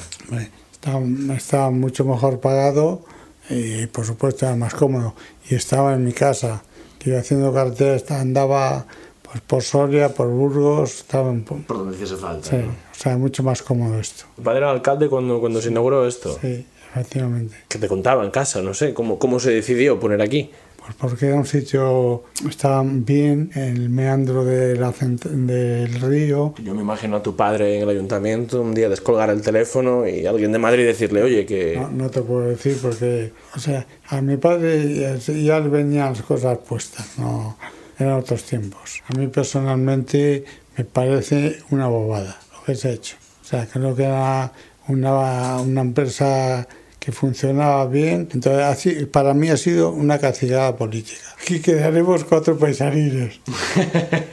Estaba, 0.72 1.00
estaba 1.36 1.70
mucho 1.70 2.04
mejor 2.04 2.40
pagado 2.40 3.04
y 3.48 3.86
por 3.86 4.04
supuesto 4.04 4.46
era 4.46 4.56
más 4.56 4.74
cómodo. 4.74 5.14
Y 5.48 5.54
estaba 5.54 5.94
en 5.94 6.04
mi 6.04 6.12
casa, 6.12 6.64
iba 7.08 7.18
haciendo 7.18 7.52
carreteras, 7.52 8.10
andaba 8.10 8.84
pues, 9.22 9.40
por 9.42 9.62
Soria, 9.62 10.08
por 10.10 10.28
Burgos, 10.28 10.96
estaba 10.96 11.30
en... 11.30 11.44
Por 11.44 11.64
donde 11.68 11.94
hiciese 11.94 12.16
falta. 12.16 12.50
Sí, 12.50 12.56
o 12.56 13.02
sea, 13.02 13.16
mucho 13.16 13.42
más 13.42 13.62
cómodo 13.62 13.98
esto. 13.98 14.24
¿Tu 14.36 14.42
padre 14.42 14.58
era 14.58 14.70
alcalde 14.70 15.08
cuando, 15.08 15.40
cuando 15.40 15.62
se 15.62 15.70
inauguró 15.70 16.06
esto? 16.06 16.36
Sí, 16.40 16.66
efectivamente. 16.90 17.56
¿Qué 17.68 17.78
te 17.78 17.88
contaba 17.88 18.24
en 18.24 18.30
casa? 18.30 18.60
No 18.60 18.74
sé, 18.74 18.92
¿cómo, 18.92 19.18
cómo 19.18 19.38
se 19.38 19.52
decidió 19.52 19.98
poner 20.00 20.20
aquí? 20.20 20.50
Pues 20.98 21.12
porque 21.12 21.26
era 21.26 21.36
un 21.36 21.46
sitio, 21.46 22.24
estaba 22.48 22.82
bien, 22.84 23.50
el 23.54 23.88
meandro 23.90 24.44
de 24.44 24.76
la 24.76 24.92
del 24.92 26.00
río. 26.00 26.54
Yo 26.62 26.74
me 26.74 26.82
imagino 26.82 27.16
a 27.16 27.22
tu 27.22 27.36
padre 27.36 27.76
en 27.76 27.82
el 27.82 27.88
ayuntamiento 27.88 28.60
un 28.60 28.74
día 28.74 28.88
descolgar 28.88 29.30
el 29.30 29.40
teléfono 29.40 30.06
y 30.06 30.26
alguien 30.26 30.52
de 30.52 30.58
Madrid 30.58 30.84
decirle, 30.84 31.22
oye, 31.22 31.46
que... 31.46 31.76
No, 31.76 31.90
no 31.90 32.10
te 32.10 32.20
puedo 32.22 32.48
decir 32.48 32.78
porque, 32.82 33.32
o 33.54 33.58
sea, 33.58 33.86
a 34.08 34.20
mi 34.20 34.36
padre 34.36 35.18
ya 35.26 35.60
le 35.60 35.68
venían 35.68 36.12
las 36.12 36.22
cosas 36.22 36.58
puestas, 36.58 37.18
no 37.18 37.56
eran 37.98 38.14
otros 38.14 38.44
tiempos. 38.44 39.02
A 39.08 39.18
mí 39.18 39.28
personalmente 39.28 40.44
me 40.76 40.84
parece 40.84 41.58
una 41.70 41.86
bobada 41.88 42.38
lo 42.52 42.64
que 42.64 42.74
se 42.74 42.88
ha 42.88 42.92
hecho. 42.92 43.16
O 43.42 43.44
sea, 43.44 43.66
creo 43.66 43.94
que 43.94 44.04
era 44.04 44.52
una, 44.88 45.60
una 45.60 45.80
empresa 45.80 46.66
que 47.00 47.12
funcionaba 47.12 47.86
bien. 47.86 48.28
Entonces, 48.32 48.62
así, 48.62 49.06
para 49.06 49.32
mí 49.32 49.48
ha 49.48 49.56
sido 49.56 49.90
una 49.90 50.18
cacicada 50.18 50.76
política. 50.76 51.22
Aquí 51.42 51.60
quedaremos 51.60 52.24
cuatro 52.24 52.58
paisaninos. 52.58 53.40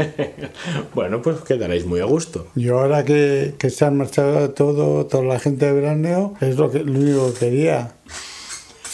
bueno, 0.93 1.21
pues 1.21 1.39
quedaréis 1.39 1.85
muy 1.85 2.01
a 2.01 2.05
gusto. 2.05 2.47
Yo 2.55 2.79
ahora 2.79 3.05
que, 3.05 3.55
que 3.57 3.69
se 3.69 3.85
han 3.85 3.97
marchado 3.97 4.51
todo, 4.51 5.05
toda 5.05 5.23
la 5.23 5.39
gente 5.39 5.65
de 5.65 5.71
veraneo, 5.71 6.35
es 6.41 6.57
lo, 6.57 6.69
que, 6.69 6.83
lo 6.83 6.99
único 6.99 7.33
que 7.33 7.39
quería. 7.39 7.93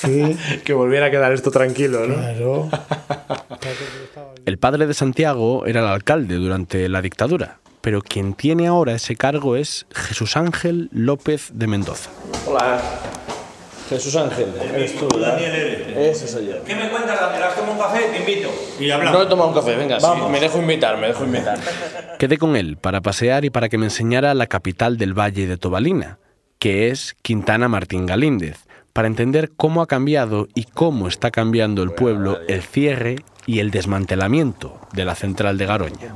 que 0.64 0.74
volviera 0.74 1.08
a 1.08 1.12
quedar 1.12 1.32
esto 1.34 1.50
tranquilo, 1.50 2.06
¿no? 2.08 2.16
Claro. 2.16 2.70
El 4.46 4.60
padre 4.60 4.86
de 4.86 4.94
Santiago 4.94 5.66
era 5.66 5.80
el 5.80 5.88
alcalde 5.88 6.36
durante 6.36 6.90
la 6.90 7.02
dictadura, 7.02 7.60
pero 7.80 8.02
quien 8.02 8.34
tiene 8.34 8.68
ahora 8.68 8.94
ese 8.94 9.16
cargo 9.16 9.56
es 9.56 9.86
Jesús 9.94 10.36
Ángel 10.36 10.90
López 10.92 11.52
de 11.54 11.68
Mendoza. 11.68 12.10
Hola. 12.46 12.82
Jesús 13.94 14.16
Ángel, 14.16 14.48
eres 14.74 14.98
tú, 14.98 15.08
Daniel 15.08 15.94
Ese 15.96 16.28
soy 16.28 16.48
yo. 16.48 16.64
¿Qué 16.64 16.76
me 16.76 16.90
cuentas? 16.90 17.22
¿Has 17.22 17.56
tomado 17.56 17.74
un 17.74 17.80
café? 17.80 18.08
Te 18.12 18.18
invito. 18.18 18.50
Y 18.80 18.90
hablamos. 18.90 19.20
No 19.20 19.26
he 19.26 19.30
tomado 19.30 19.50
un 19.50 19.56
café, 19.56 19.76
venga, 19.76 20.00
Vamos. 20.00 20.32
me 20.32 20.40
dejo 20.40 20.58
invitar, 20.58 20.98
me 20.98 21.08
dejo 21.08 21.24
invitar. 21.24 21.60
Quedé 22.20 22.38
con 22.40 22.56
él 22.56 22.78
para 22.78 23.02
pasear 23.02 23.46
y 23.46 23.52
para 23.52 23.70
que 23.70 23.78
me 23.78 23.86
enseñara 23.86 24.34
la 24.34 24.48
capital 24.48 24.98
del 24.98 25.14
Valle 25.14 25.46
de 25.46 25.58
Tobalina, 25.58 26.18
que 26.58 26.90
es 26.90 27.16
Quintana 27.22 27.68
Martín 27.68 28.08
Galíndez, 28.08 28.58
para 28.94 29.08
entender 29.08 29.52
cómo 29.56 29.82
ha 29.84 29.88
cambiado 29.88 30.48
y 30.56 30.64
cómo 30.64 31.08
está 31.08 31.30
cambiando 31.30 31.84
el 31.84 31.92
pueblo 31.92 32.40
el 32.48 32.64
cierre 32.64 33.18
y 33.46 33.60
el 33.60 33.70
desmantelamiento 33.70 34.80
de 34.94 35.06
la 35.06 35.14
central 35.14 35.58
de 35.60 35.66
Garoña. 35.68 36.16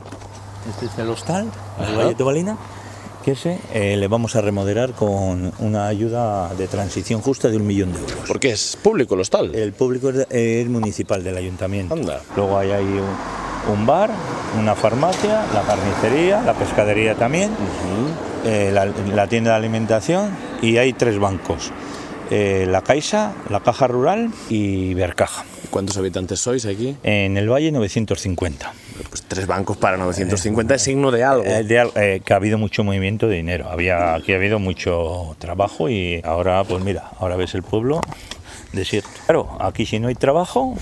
Este 0.68 0.88
es 0.88 0.98
el 0.98 1.10
hostal 1.10 1.52
de 1.80 1.96
Valle 1.96 2.16
de 2.16 2.24
Balina, 2.24 2.58
que 3.28 3.34
ese 3.34 3.60
eh, 3.74 3.98
le 3.98 4.08
vamos 4.08 4.38
a 4.38 4.42
remodelar 4.42 4.94
con 4.94 5.52
una 5.60 5.88
ayuda 5.88 6.48
de 6.56 6.66
transición 6.70 7.20
justa 7.20 7.50
de 7.50 7.58
un 7.58 7.68
millón 7.68 7.92
de 7.92 8.00
euros. 8.00 8.16
¿Por 8.26 8.40
qué 8.40 8.52
es 8.52 8.78
público 8.82 9.16
el 9.16 9.20
hostal? 9.20 9.54
El 9.54 9.74
público 9.74 10.12
es, 10.30 10.70
municipal 10.70 11.22
del 11.26 11.36
ayuntamiento. 11.36 11.94
Anda. 11.94 12.22
Luego 12.38 12.58
hay 12.58 12.72
ahí 12.72 13.02
un, 13.70 13.86
bar, 13.86 14.12
una 14.58 14.76
farmacia, 14.76 15.46
la 15.54 15.62
carnicería, 15.64 16.42
la 16.42 16.54
pescadería 16.54 17.16
también, 17.16 17.52
eh, 18.46 18.72
la, 18.74 18.86
la 18.86 19.28
tienda 19.28 19.52
de 19.52 19.58
alimentación 19.58 20.30
y 20.62 20.78
hay 20.78 20.94
tres 20.94 21.20
bancos. 21.20 21.74
Eh, 22.32 22.66
la 22.70 22.82
Caixa, 22.82 23.34
la 23.50 23.60
Caja 23.60 23.88
Rural 23.88 24.32
y 24.48 24.94
Bercaja. 24.94 25.44
¿Cuántos 25.70 25.98
habitantes 25.98 26.40
sois 26.40 26.66
aquí? 26.66 26.96
En 27.04 27.36
el 27.36 27.52
Valle 27.52 27.74
950. 27.74 28.74
Pues 29.10 29.24
tres 29.28 29.48
bancos 29.48 29.78
para 29.78 29.98
950 29.98 30.76
es 30.76 30.82
signo 30.82 31.12
de 31.12 31.24
algo. 31.24 31.46
Eh, 31.46 31.64
de 31.64 31.90
eh, 31.96 32.22
que 32.24 32.34
ha 32.34 32.36
habido 32.36 32.58
mucho 32.58 32.84
movimiento 32.84 33.28
de 33.28 33.38
dinero. 33.38 33.70
Había, 33.70 34.16
aquí 34.16 34.34
ha 34.34 34.36
habido 34.36 34.60
mucho 34.60 35.36
trabajo 35.40 35.90
y 35.90 36.22
ahora, 36.24 36.64
pues 36.64 36.84
mira, 36.84 37.12
ahora 37.20 37.36
ves 37.36 37.56
el 37.56 37.64
pueblo 37.64 38.02
desierto. 38.72 39.10
Claro, 39.26 39.58
aquí 39.60 39.86
si 39.86 40.00
no 40.00 40.08
hay 40.08 40.16
trabajo, 40.16 40.76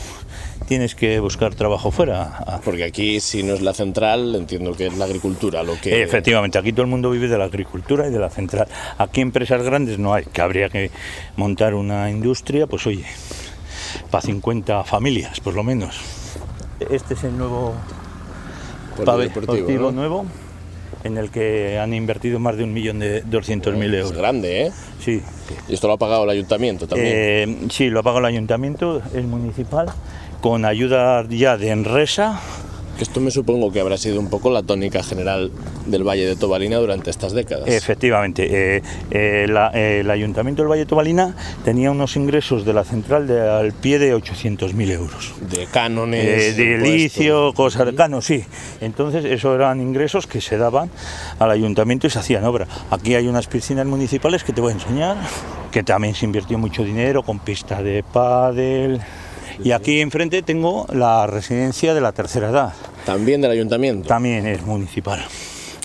tienes 0.67 0.95
que 0.95 1.19
buscar 1.19 1.55
trabajo 1.55 1.91
fuera. 1.91 2.61
Porque 2.63 2.83
aquí, 2.83 3.19
si 3.19 3.43
no 3.43 3.53
es 3.53 3.61
la 3.61 3.73
central, 3.73 4.35
entiendo 4.35 4.73
que 4.73 4.87
es 4.87 4.97
la 4.97 5.05
agricultura 5.05 5.63
lo 5.63 5.79
que... 5.79 6.01
Efectivamente, 6.01 6.57
aquí 6.57 6.71
todo 6.71 6.83
el 6.83 6.89
mundo 6.89 7.09
vive 7.09 7.27
de 7.27 7.37
la 7.37 7.45
agricultura 7.45 8.07
y 8.07 8.11
de 8.11 8.19
la 8.19 8.29
central. 8.29 8.67
Aquí 8.97 9.21
empresas 9.21 9.61
grandes 9.63 9.99
no 9.99 10.13
hay, 10.13 10.25
que 10.25 10.41
habría 10.41 10.69
que 10.69 10.91
montar 11.35 11.73
una 11.73 12.09
industria, 12.09 12.67
pues 12.67 12.85
oye, 12.87 13.05
para 14.09 14.21
50 14.21 14.83
familias, 14.83 15.39
por 15.39 15.53
lo 15.53 15.63
menos. 15.63 15.99
Este 16.89 17.13
es 17.13 17.23
el 17.23 17.37
nuevo 17.37 17.73
Polideportivo, 18.95 19.55
deportivo 19.55 19.91
¿no? 19.91 19.91
nuevo, 19.91 20.25
en 21.03 21.17
el 21.17 21.29
que 21.29 21.77
han 21.79 21.93
invertido 21.93 22.39
más 22.39 22.57
de 22.57 22.63
un 22.63 22.73
millón 22.73 22.99
de 22.99 23.21
200 23.21 23.75
mil 23.75 23.93
euros. 23.93 24.11
Es 24.11 24.17
grande, 24.17 24.67
¿eh? 24.67 24.71
Sí. 24.99 25.21
Y 25.67 25.73
esto 25.73 25.87
lo 25.87 25.93
ha 25.93 25.97
pagado 25.97 26.23
el 26.23 26.29
ayuntamiento 26.29 26.87
también. 26.87 27.13
Eh, 27.15 27.57
sí, 27.69 27.89
lo 27.89 27.99
ha 27.99 28.03
pagado 28.03 28.19
el 28.19 28.25
ayuntamiento, 28.25 29.01
el 29.13 29.27
municipal, 29.27 29.87
con 30.41 30.65
ayuda 30.65 31.25
ya 31.29 31.57
de 31.57 31.69
Enresa. 31.69 32.39
Que 32.97 33.03
esto 33.03 33.19
me 33.19 33.29
supongo 33.29 33.71
que 33.73 33.81
habrá 33.81 33.97
sido 33.97 34.19
un 34.21 34.29
poco 34.29 34.49
la 34.49 34.63
tónica 34.63 35.03
general 35.03 35.51
del 35.85 36.03
Valle 36.07 36.25
de 36.25 36.35
Tobalina 36.37 36.77
durante 36.77 37.09
estas 37.09 37.33
décadas. 37.33 37.67
Efectivamente, 37.67 38.77
eh, 38.77 38.81
eh, 39.11 39.47
la- 39.49 39.69
eh, 39.73 39.99
el 39.99 40.09
Ayuntamiento 40.09 40.61
del 40.61 40.69
Valle 40.71 40.81
de 40.83 40.85
Tobalina 40.85 41.35
tenía 41.65 41.91
unos 41.91 42.15
ingresos 42.15 42.63
de 42.65 42.71
la 42.73 42.85
central 42.85 43.27
de, 43.27 43.41
al 43.41 43.73
pie 43.73 43.99
de 43.99 44.15
800.000 44.15 44.91
euros. 44.91 45.33
De 45.51 45.65
cánones. 45.67 46.55
De 46.55 46.77
licio, 46.77 47.51
cosas 47.53 47.85
de 47.87 47.95
cano, 47.95 48.21
sí. 48.21 48.45
Entonces, 48.79 49.25
eso 49.25 49.53
eran 49.53 49.81
ingresos 49.81 50.25
que 50.25 50.39
se 50.39 50.57
daban 50.57 50.89
al 51.39 51.51
ayuntamiento 51.51 52.07
y 52.07 52.09
se 52.09 52.19
hacían 52.19 52.45
obra. 52.45 52.65
Aquí 52.91 53.13
hay 53.15 53.27
unas 53.27 53.47
piscinas 53.47 53.85
municipales 53.85 54.43
que 54.45 54.53
te 54.53 54.61
voy 54.61 54.71
a 54.71 54.75
enseñar, 54.75 55.17
que 55.71 55.83
también 55.83 56.15
se 56.15 56.23
invirtió 56.25 56.57
mucho 56.57 56.83
dinero 56.85 57.23
con 57.23 57.39
pista 57.39 57.83
de 57.83 58.03
pádel. 58.03 59.01
Y 59.63 59.71
aquí 59.71 60.01
enfrente 60.01 60.41
tengo 60.41 60.85
la 60.91 61.27
residencia 61.27 61.93
de 61.93 62.01
la 62.01 62.11
tercera 62.11 62.49
edad. 62.49 62.73
¿También 63.05 63.41
del 63.41 63.51
ayuntamiento? 63.51 64.07
También 64.07 64.45
es 64.47 64.63
municipal. 64.65 65.25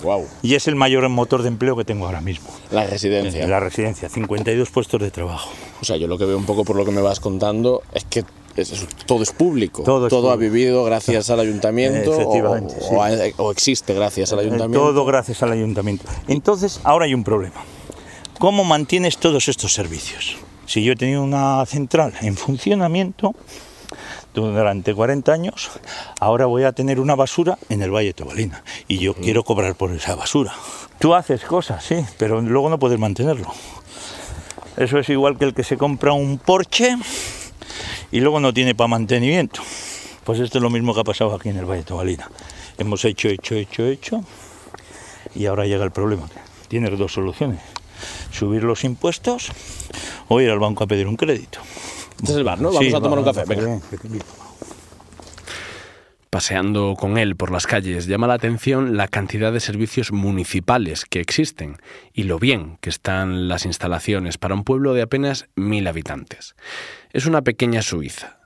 Wow. 0.03 0.25
Y 0.41 0.55
es 0.55 0.67
el 0.67 0.75
mayor 0.75 1.07
motor 1.09 1.43
de 1.43 1.47
empleo 1.49 1.75
que 1.75 1.85
tengo 1.85 2.05
ahora 2.07 2.21
mismo. 2.21 2.49
La 2.71 2.85
residencia. 2.87 3.47
La 3.47 3.59
residencia, 3.59 4.09
52 4.09 4.69
puestos 4.71 4.99
de 4.99 5.11
trabajo. 5.11 5.51
O 5.81 5.85
sea, 5.85 5.95
yo 5.97 6.07
lo 6.07 6.17
que 6.17 6.25
veo 6.25 6.37
un 6.37 6.45
poco 6.45 6.63
por 6.65 6.75
lo 6.75 6.83
que 6.85 6.91
me 6.91 7.01
vas 7.01 7.19
contando 7.19 7.83
es 7.93 8.03
que 8.05 8.23
es- 8.55 8.87
todo 9.05 9.21
es 9.21 9.31
público. 9.31 9.83
Todo 9.83 10.07
es 10.07 10.13
ha 10.13 10.15
público. 10.15 10.37
vivido 10.37 10.83
gracias 10.83 11.29
al 11.29 11.39
ayuntamiento. 11.39 12.13
Efectivamente, 12.15 12.73
O, 12.79 12.81
sí. 12.81 12.95
ha- 12.95 13.41
o 13.41 13.51
existe 13.51 13.93
gracias 13.93 14.33
al 14.33 14.39
ayuntamiento. 14.39 14.79
Todo 14.79 15.05
gracias 15.05 15.43
al 15.43 15.51
ayuntamiento. 15.51 16.05
Entonces, 16.27 16.79
ahora 16.83 17.05
hay 17.05 17.13
un 17.13 17.23
problema. 17.23 17.61
¿Cómo 18.39 18.63
mantienes 18.63 19.17
todos 19.19 19.47
estos 19.49 19.71
servicios? 19.71 20.35
Si 20.71 20.81
yo 20.83 20.93
he 20.93 20.95
tenido 20.95 21.21
una 21.21 21.65
central 21.65 22.13
en 22.21 22.37
funcionamiento 22.37 23.35
durante 24.33 24.95
40 24.95 25.33
años, 25.33 25.69
ahora 26.21 26.45
voy 26.45 26.63
a 26.63 26.71
tener 26.71 27.01
una 27.01 27.13
basura 27.13 27.57
en 27.67 27.81
el 27.81 27.91
Valle 27.91 28.07
de 28.07 28.13
Tobalina 28.13 28.63
y 28.87 28.97
yo 28.99 29.13
quiero 29.13 29.43
cobrar 29.43 29.75
por 29.75 29.91
esa 29.91 30.15
basura. 30.15 30.53
Tú 30.97 31.13
haces 31.13 31.43
cosas, 31.43 31.83
sí, 31.83 32.05
pero 32.17 32.39
luego 32.39 32.69
no 32.69 32.79
puedes 32.79 32.97
mantenerlo. 32.97 33.51
Eso 34.77 34.97
es 34.97 35.09
igual 35.09 35.37
que 35.37 35.43
el 35.43 35.53
que 35.53 35.65
se 35.65 35.75
compra 35.75 36.13
un 36.13 36.37
Porsche 36.37 36.95
y 38.09 38.21
luego 38.21 38.39
no 38.39 38.53
tiene 38.53 38.73
para 38.73 38.87
mantenimiento. 38.87 39.61
Pues 40.23 40.39
esto 40.39 40.59
es 40.59 40.61
lo 40.61 40.69
mismo 40.69 40.93
que 40.93 41.01
ha 41.01 41.03
pasado 41.03 41.35
aquí 41.35 41.49
en 41.49 41.57
el 41.57 41.65
Valle 41.65 41.81
de 41.81 41.87
Tobalina. 41.87 42.31
Hemos 42.77 43.03
hecho, 43.03 43.27
hecho, 43.27 43.55
hecho, 43.55 43.85
hecho 43.87 44.23
y 45.35 45.47
ahora 45.47 45.65
llega 45.65 45.83
el 45.83 45.91
problema. 45.91 46.29
Tienes 46.69 46.97
dos 46.97 47.11
soluciones. 47.11 47.59
Subir 48.31 48.63
los 48.63 48.83
impuestos 48.83 49.51
o 50.27 50.41
ir 50.41 50.49
al 50.49 50.59
banco 50.59 50.83
a 50.83 50.87
pedir 50.87 51.07
un 51.07 51.15
crédito. 51.15 51.59
Este 52.19 52.31
es 52.31 52.37
el 52.37 52.43
bar, 52.43 52.59
¿no? 52.59 52.69
Vamos 52.71 52.85
Sí, 52.85 52.93
a 52.93 53.01
tomar 53.01 53.19
un 53.19 53.25
café. 53.25 53.43
Venga. 53.47 53.79
Paseando 56.29 56.95
con 56.97 57.17
él 57.17 57.35
por 57.35 57.51
las 57.51 57.67
calles 57.67 58.07
llama 58.07 58.25
la 58.25 58.35
atención 58.35 58.95
la 58.95 59.09
cantidad 59.09 59.51
de 59.51 59.59
servicios 59.59 60.13
municipales 60.13 61.03
que 61.03 61.19
existen 61.19 61.75
y 62.13 62.23
lo 62.23 62.39
bien 62.39 62.77
que 62.79 62.89
están 62.89 63.49
las 63.49 63.65
instalaciones 63.65 64.37
para 64.37 64.55
un 64.55 64.63
pueblo 64.63 64.93
de 64.93 65.01
apenas 65.01 65.49
mil 65.57 65.87
habitantes. 65.87 66.55
Es 67.11 67.25
una 67.25 67.41
pequeña 67.41 67.81
Suiza. 67.81 68.37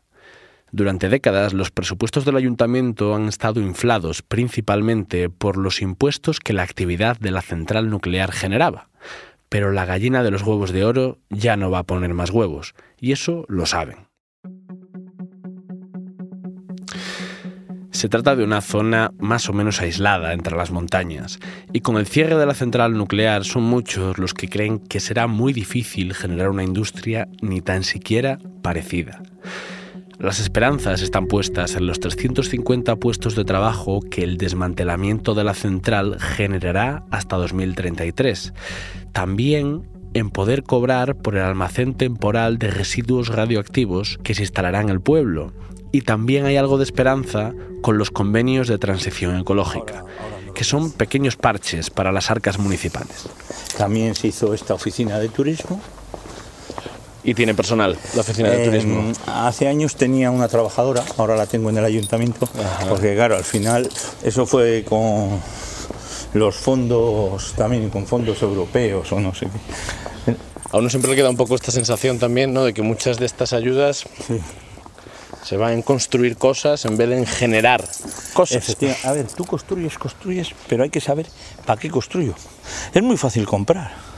Durante 0.71 1.09
décadas 1.09 1.53
los 1.53 1.69
presupuestos 1.69 2.25
del 2.25 2.37
ayuntamiento 2.37 3.13
han 3.13 3.27
estado 3.27 3.61
inflados 3.61 4.23
principalmente 4.23 5.29
por 5.29 5.55
los 5.55 5.79
impuestos 5.79 6.39
que 6.39 6.53
la 6.53 6.63
actividad 6.63 7.19
de 7.19 7.29
la 7.29 7.43
central 7.43 7.91
nuclear 7.91 8.31
generaba. 8.31 8.89
Pero 9.49 9.71
la 9.71 9.85
gallina 9.85 10.23
de 10.23 10.31
los 10.31 10.43
huevos 10.43 10.71
de 10.71 10.83
oro 10.83 11.19
ya 11.29 11.55
no 11.57 11.71
va 11.71 11.79
a 11.79 11.83
poner 11.83 12.13
más 12.13 12.31
huevos, 12.31 12.75
y 12.99 13.11
eso 13.11 13.45
lo 13.47 13.65
saben. 13.65 14.07
Se 17.95 18.09
trata 18.09 18.35
de 18.35 18.43
una 18.43 18.59
zona 18.59 19.13
más 19.19 19.47
o 19.47 19.53
menos 19.53 19.79
aislada 19.79 20.33
entre 20.33 20.57
las 20.57 20.69
montañas, 20.69 21.39
y 21.71 21.79
con 21.79 21.95
el 21.95 22.05
cierre 22.05 22.35
de 22.35 22.45
la 22.45 22.53
central 22.53 22.97
nuclear 22.97 23.45
son 23.45 23.63
muchos 23.63 24.17
los 24.17 24.33
que 24.33 24.49
creen 24.49 24.79
que 24.79 24.99
será 24.99 25.27
muy 25.27 25.53
difícil 25.53 26.13
generar 26.13 26.49
una 26.49 26.63
industria 26.63 27.29
ni 27.41 27.61
tan 27.61 27.83
siquiera 27.83 28.37
parecida. 28.61 29.23
Las 30.19 30.39
esperanzas 30.39 31.01
están 31.01 31.27
puestas 31.27 31.75
en 31.75 31.87
los 31.87 31.99
350 31.99 32.95
puestos 32.95 33.35
de 33.35 33.43
trabajo 33.43 33.99
que 33.99 34.23
el 34.23 34.37
desmantelamiento 34.37 35.35
de 35.35 35.43
la 35.43 35.53
central 35.53 36.17
generará 36.19 37.03
hasta 37.11 37.35
2033. 37.35 38.53
También 39.11 39.83
en 40.13 40.29
poder 40.29 40.63
cobrar 40.63 41.17
por 41.17 41.35
el 41.35 41.43
almacén 41.43 41.93
temporal 41.93 42.57
de 42.57 42.71
residuos 42.71 43.27
radioactivos 43.27 44.17
que 44.23 44.33
se 44.33 44.43
instalará 44.43 44.79
en 44.79 44.89
el 44.89 45.01
pueblo. 45.01 45.51
Y 45.91 46.01
también 46.01 46.45
hay 46.45 46.55
algo 46.55 46.77
de 46.77 46.85
esperanza 46.85 47.53
con 47.81 47.97
los 47.97 48.11
convenios 48.11 48.69
de 48.69 48.77
transición 48.77 49.37
ecológica, 49.37 50.05
que 50.53 50.63
son 50.63 50.91
pequeños 50.91 51.35
parches 51.35 51.89
para 51.89 52.13
las 52.13 52.31
arcas 52.31 52.57
municipales. 52.57 53.27
También 53.77 54.15
se 54.15 54.29
hizo 54.29 54.53
esta 54.53 54.73
oficina 54.73 55.19
de 55.19 55.27
turismo. 55.27 55.81
Y 57.25 57.33
tiene 57.33 57.55
personal, 57.55 57.97
la 58.13 58.21
oficina 58.21 58.49
de 58.49 58.61
Eh, 58.61 58.65
turismo. 58.65 59.11
Hace 59.25 59.67
años 59.67 59.95
tenía 59.95 60.29
una 60.29 60.47
trabajadora, 60.47 61.03
ahora 61.17 61.35
la 61.35 61.47
tengo 61.47 61.69
en 61.71 61.77
el 61.77 61.85
ayuntamiento, 61.85 62.47
porque 62.87 63.15
claro, 63.15 63.35
al 63.35 63.43
final 63.43 63.89
eso 64.23 64.45
fue 64.45 64.85
con 64.87 65.41
los 66.33 66.55
fondos, 66.55 67.53
también 67.57 67.89
con 67.89 68.05
fondos 68.05 68.41
europeos 68.41 69.11
o 69.11 69.19
no 69.19 69.33
sé 69.33 69.47
qué. 69.47 70.35
A 70.71 70.77
uno 70.77 70.89
siempre 70.89 71.09
le 71.09 71.15
queda 71.15 71.29
un 71.29 71.37
poco 71.37 71.55
esta 71.55 71.71
sensación 71.71 72.19
también, 72.19 72.53
¿no? 72.53 72.63
De 72.63 72.73
que 72.73 72.81
muchas 72.81 73.17
de 73.17 73.25
estas 73.25 73.53
ayudas 73.53 74.03
se 75.43 75.57
van 75.57 75.73
en 75.73 75.81
construir 75.81 76.37
cosas 76.37 76.85
en 76.85 76.97
vez 76.97 77.09
de 77.09 77.17
en 77.19 77.25
generar 77.25 77.83
cosas. 78.33 78.75
A 79.03 79.11
ver, 79.13 79.27
tú 79.27 79.45
construyes, 79.45 79.97
construyes, 79.97 80.49
pero 80.67 80.83
hay 80.83 80.89
que 80.89 81.01
saber 81.01 81.27
para 81.65 81.79
qué 81.79 81.89
construyo. 81.89 82.33
Es 82.93 83.01
muy 83.01 83.17
fácil 83.17 83.45
comprar. 83.45 84.14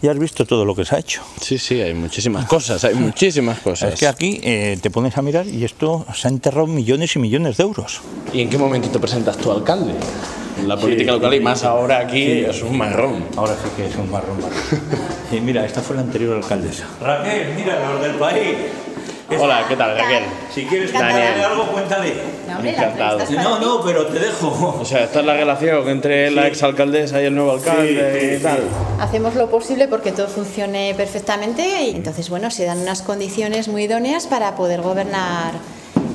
Ya 0.00 0.12
has 0.12 0.18
visto 0.18 0.44
todo 0.46 0.64
lo 0.64 0.74
que 0.76 0.84
se 0.84 0.94
ha 0.94 0.98
hecho. 1.00 1.22
Sí, 1.40 1.58
sí, 1.58 1.80
hay 1.80 1.92
muchísimas 1.94 2.46
cosas, 2.46 2.84
hay 2.84 2.94
muchísimas 2.94 3.58
cosas. 3.58 3.94
Es 3.94 3.98
que 4.00 4.06
aquí 4.06 4.40
eh, 4.44 4.78
te 4.80 4.90
pones 4.90 5.16
a 5.18 5.22
mirar 5.22 5.46
y 5.46 5.64
esto 5.64 6.06
se 6.14 6.28
ha 6.28 6.30
enterrado 6.30 6.66
millones 6.68 7.16
y 7.16 7.18
millones 7.18 7.56
de 7.56 7.64
euros. 7.64 8.00
¿Y 8.32 8.42
en 8.42 8.48
qué 8.50 8.58
momento 8.58 8.88
te 8.90 8.98
presentas 9.00 9.36
tú 9.38 9.50
alcalde? 9.50 9.92
La 10.66 10.76
política 10.76 11.12
Sí, 11.12 11.18
local 11.18 11.34
y 11.34 11.40
más 11.40 11.62
ahora 11.64 11.98
aquí 11.98 12.24
sí. 12.24 12.44
es 12.48 12.62
un 12.62 12.76
marrón. 12.76 13.24
Ahora 13.36 13.54
sí 13.54 13.68
que 13.76 13.86
es 13.86 13.96
un 13.96 14.10
marrón. 14.10 14.36
marrón. 14.40 14.58
Y 15.32 15.40
mira, 15.40 15.64
esta 15.64 15.80
fue 15.80 15.96
la 15.96 16.02
anterior 16.02 16.36
alcaldesa. 16.36 16.86
Raquel, 17.00 17.54
mira, 17.56 17.90
los 17.92 18.02
del 18.02 18.14
país. 18.16 18.56
Hola, 19.30 19.66
¿qué 19.68 19.76
tal, 19.76 19.96
Raquel? 19.98 20.24
Si 20.54 20.64
quieres 20.64 20.90
Daniel. 20.92 21.12
contarle 21.26 21.44
algo, 21.44 21.66
cuéntale. 21.72 22.14
Encantado. 22.64 23.18
No, 23.30 23.58
no, 23.58 23.84
pero 23.84 24.06
te 24.06 24.18
dejo. 24.18 24.78
O 24.80 24.84
sea, 24.84 25.04
esta 25.04 25.20
es 25.20 25.26
la 25.26 25.34
relación 25.34 25.86
entre 25.88 26.30
la 26.30 26.46
exalcaldesa 26.46 27.20
y 27.20 27.26
el 27.26 27.34
nuevo 27.34 27.52
alcalde 27.52 28.20
Sí, 28.20 28.28
sí, 28.30 28.34
y 28.36 28.42
tal. 28.42 28.60
Hacemos 28.98 29.34
lo 29.34 29.50
posible 29.50 29.86
porque 29.86 30.12
todo 30.12 30.28
funcione 30.28 30.94
perfectamente 30.96 31.82
y 31.82 31.90
entonces, 31.90 32.30
bueno, 32.30 32.50
se 32.50 32.64
dan 32.64 32.78
unas 32.78 33.02
condiciones 33.02 33.68
muy 33.68 33.84
idóneas 33.84 34.26
para 34.26 34.56
poder 34.56 34.80
gobernar 34.80 35.52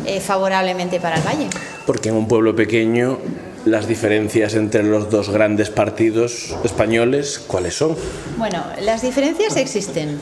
eh, 0.06 0.20
favorablemente 0.20 1.00
para 1.00 1.18
el 1.18 1.22
Valle. 1.22 1.48
Porque 1.86 2.10
en 2.10 2.16
un 2.16 2.28
pueblo 2.28 2.56
pequeño 2.56 3.20
las 3.66 3.88
diferencias 3.88 4.56
entre 4.56 4.84
los 4.84 5.10
dos 5.12 5.30
grandes 5.30 5.70
partidos 5.70 6.56
españoles, 6.64 7.40
¿cuáles 7.46 7.76
son? 7.76 7.96
Bueno, 8.38 8.64
las 8.82 9.04
diferencias 9.04 9.56
existen. 9.56 10.20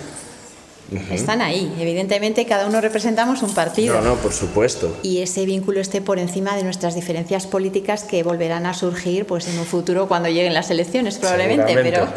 Están 1.09 1.41
ahí. 1.41 1.73
Evidentemente, 1.79 2.45
cada 2.45 2.67
uno 2.67 2.81
representamos 2.81 3.41
un 3.43 3.53
partido. 3.53 3.95
No, 3.95 4.09
no, 4.09 4.15
por 4.15 4.33
supuesto. 4.33 4.97
Y 5.03 5.19
ese 5.21 5.45
vínculo 5.45 5.79
esté 5.79 6.01
por 6.01 6.19
encima 6.19 6.55
de 6.55 6.63
nuestras 6.63 6.95
diferencias 6.95 7.47
políticas 7.47 8.03
que 8.03 8.23
volverán 8.23 8.65
a 8.65 8.73
surgir 8.73 9.25
pues, 9.25 9.47
en 9.47 9.57
un 9.57 9.65
futuro 9.65 10.07
cuando 10.07 10.27
lleguen 10.29 10.53
las 10.53 10.69
elecciones, 10.69 11.17
probablemente. 11.17 11.75
Pero, 11.75 12.07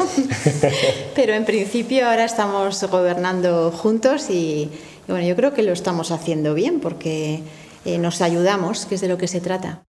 pero 1.15 1.33
en 1.33 1.45
principio 1.45 2.07
ahora 2.09 2.25
estamos 2.25 2.83
gobernando 2.83 3.71
juntos 3.71 4.29
y, 4.29 4.69
bueno, 5.07 5.25
yo 5.25 5.35
creo 5.35 5.53
que 5.53 5.63
lo 5.63 5.71
estamos 5.71 6.11
haciendo 6.11 6.53
bien 6.53 6.79
porque 6.81 7.41
eh, 7.85 7.97
nos 7.97 8.21
ayudamos, 8.21 8.85
que 8.85 8.95
es 8.95 9.01
de 9.01 9.07
lo 9.07 9.17
que 9.17 9.27
se 9.27 9.39
trata. 9.39 9.85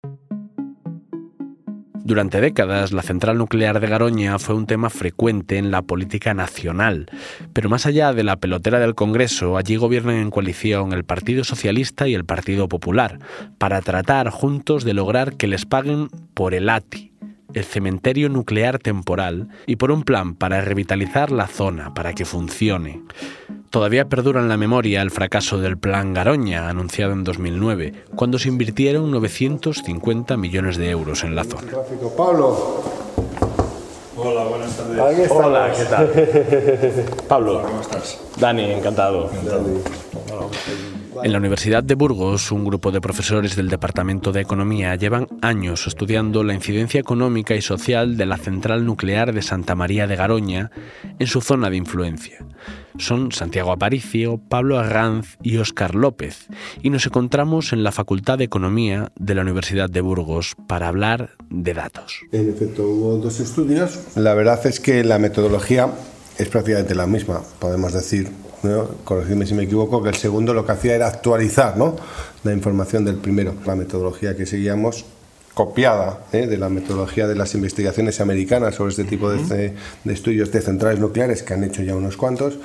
Durante 2.11 2.41
décadas, 2.41 2.91
la 2.91 3.03
central 3.03 3.39
nuclear 3.39 3.79
de 3.79 3.87
Garoña 3.87 4.37
fue 4.41 4.57
un 4.57 4.67
tema 4.67 4.91
frecuente 4.91 5.59
en 5.59 5.71
la 5.71 5.83
política 5.83 6.35
nacional, 6.35 7.09
pero 7.53 7.69
más 7.69 7.87
allá 7.87 8.13
de 8.13 8.25
la 8.25 8.35
pelotera 8.35 8.81
del 8.81 8.97
Congreso, 8.97 9.57
allí 9.57 9.77
gobiernan 9.77 10.17
en 10.17 10.33
coalición 10.33 10.93
el 10.93 11.05
Partido 11.05 11.45
Socialista 11.45 12.09
y 12.09 12.17
el 12.17 12.25
Partido 12.25 12.67
Popular, 12.67 13.21
para 13.59 13.81
tratar 13.81 14.29
juntos 14.31 14.83
de 14.83 14.93
lograr 14.93 15.37
que 15.37 15.47
les 15.47 15.67
paguen 15.67 16.09
por 16.35 16.53
el 16.53 16.69
ATI, 16.69 17.13
el 17.55 17.65
cementerio 17.65 18.29
nuclear 18.29 18.79
temporal, 18.79 19.49
y 19.67 19.77
por 19.77 19.91
un 19.91 20.03
plan 20.03 20.35
para 20.35 20.61
revitalizar 20.61 21.31
la 21.31 21.47
zona, 21.47 21.95
para 21.95 22.13
que 22.13 22.25
funcione. 22.25 23.03
Todavía 23.71 24.09
perdura 24.09 24.41
en 24.41 24.49
la 24.49 24.57
memoria 24.57 25.01
el 25.03 25.11
fracaso 25.11 25.59
del 25.59 25.79
Plan 25.79 26.13
Garoña, 26.13 26.69
anunciado 26.69 27.13
en 27.13 27.25
2009, 27.25 27.93
cuando 28.17 28.39
se 28.39 28.49
invirtieron 28.49 29.11
950 29.11 30.37
millones 30.37 30.77
de 30.77 30.91
euros 30.91 31.23
en 31.23 31.37
la 31.37 31.45
zona. 31.45 31.73
Pablo. 32.17 32.83
Hola, 34.17 34.45
buenas 34.45 34.77
tardes. 34.77 35.31
Hola, 35.31 35.73
¿qué 35.77 35.85
tal? 35.85 37.17
Pablo. 37.29 37.63
¿Cómo 37.63 37.81
estás? 37.81 38.21
Dani, 38.39 38.65
encantado. 38.65 39.31
En 41.23 41.33
la 41.33 41.39
Universidad 41.39 41.83
de 41.83 41.95
Burgos, 41.95 42.53
un 42.53 42.65
grupo 42.65 42.93
de 42.93 43.01
profesores 43.01 43.57
del 43.57 43.69
Departamento 43.69 44.33
de 44.33 44.41
Economía 44.41 44.95
llevan 44.95 45.27
años 45.43 45.87
estudiando 45.87 46.45
la 46.45 46.55
incidencia 46.55 47.01
económica 47.01 47.55
y 47.55 47.63
social 47.63 48.17
de 48.17 48.27
la 48.27 48.37
central 48.37 48.87
nuclear 48.87 49.35
de 49.35 49.43
Santa 49.43 49.75
María 49.75 50.07
de 50.07 50.17
Garoña 50.17 50.71
en 51.19 51.27
su 51.27 51.41
zona 51.41 51.69
de 51.69 51.77
influencia. 51.77 52.45
Son 52.99 53.33
Santiago 53.33 53.73
Aparicio, 53.73 54.41
Pablo 54.49 54.79
Arranz 54.79 55.37
y 55.43 55.57
Óscar 55.59 55.95
López, 55.95 56.47
y 56.83 56.91
nos 56.91 57.07
encontramos 57.07 57.73
en 57.73 57.83
la 57.83 57.93
Facultad 57.93 58.39
de 58.39 58.45
Economía 58.45 59.13
de 59.17 59.35
la 59.35 59.43
Universidad 59.43 59.91
de 59.91 60.01
Burgos 60.01 60.55
para 60.69 60.89
hablar 60.89 61.31
de 61.51 61.75
datos. 61.75 62.21
En 62.33 62.49
efecto, 62.49 62.85
hubo 62.85 63.17
dos 63.17 63.41
estudios. 63.41 64.17
La 64.17 64.35
verdad 64.35 64.65
es 64.67 64.81
que 64.81 65.05
la 65.05 65.19
metodología 65.19 65.89
es 66.39 66.49
prácticamente 66.49 66.95
la 66.95 67.07
misma, 67.07 67.43
podemos 67.59 67.93
decir 67.93 68.29
¿no? 68.63 68.89
corregidme 69.05 69.47
si 69.47 69.55
me 69.55 69.65
equivoco, 69.65 70.03
que 70.03 70.11
el 70.11 70.17
segundo 70.17 70.55
lo 70.55 70.65
que 70.65 70.73
hacía 70.73 70.95
era 70.95 71.09
actualizar 71.09 71.77
¿no? 71.77 71.97
la 72.45 72.53
información 72.53 73.05
del 73.05 73.17
primero. 73.17 73.55
La 73.67 73.75
metodología 73.75 74.37
que 74.37 74.47
seguíamos, 74.47 75.05
copiada 75.55 76.21
¿eh? 76.33 76.47
de 76.47 76.57
la 76.59 76.69
metodología 76.69 77.27
de 77.27 77.35
las 77.35 77.55
investigaciones 77.55 78.21
americanas 78.21 78.75
sobre 78.75 78.91
este 78.91 79.05
tipo 79.05 79.31
de, 79.31 79.75
de 80.05 80.13
estudios 80.13 80.53
de 80.53 80.61
centrales 80.61 81.01
nucleares, 81.01 81.43
que 81.43 81.55
han 81.55 81.65
hecho 81.65 81.83
ya 81.83 81.95
unos 81.95 82.17
cuantos, 82.17 82.59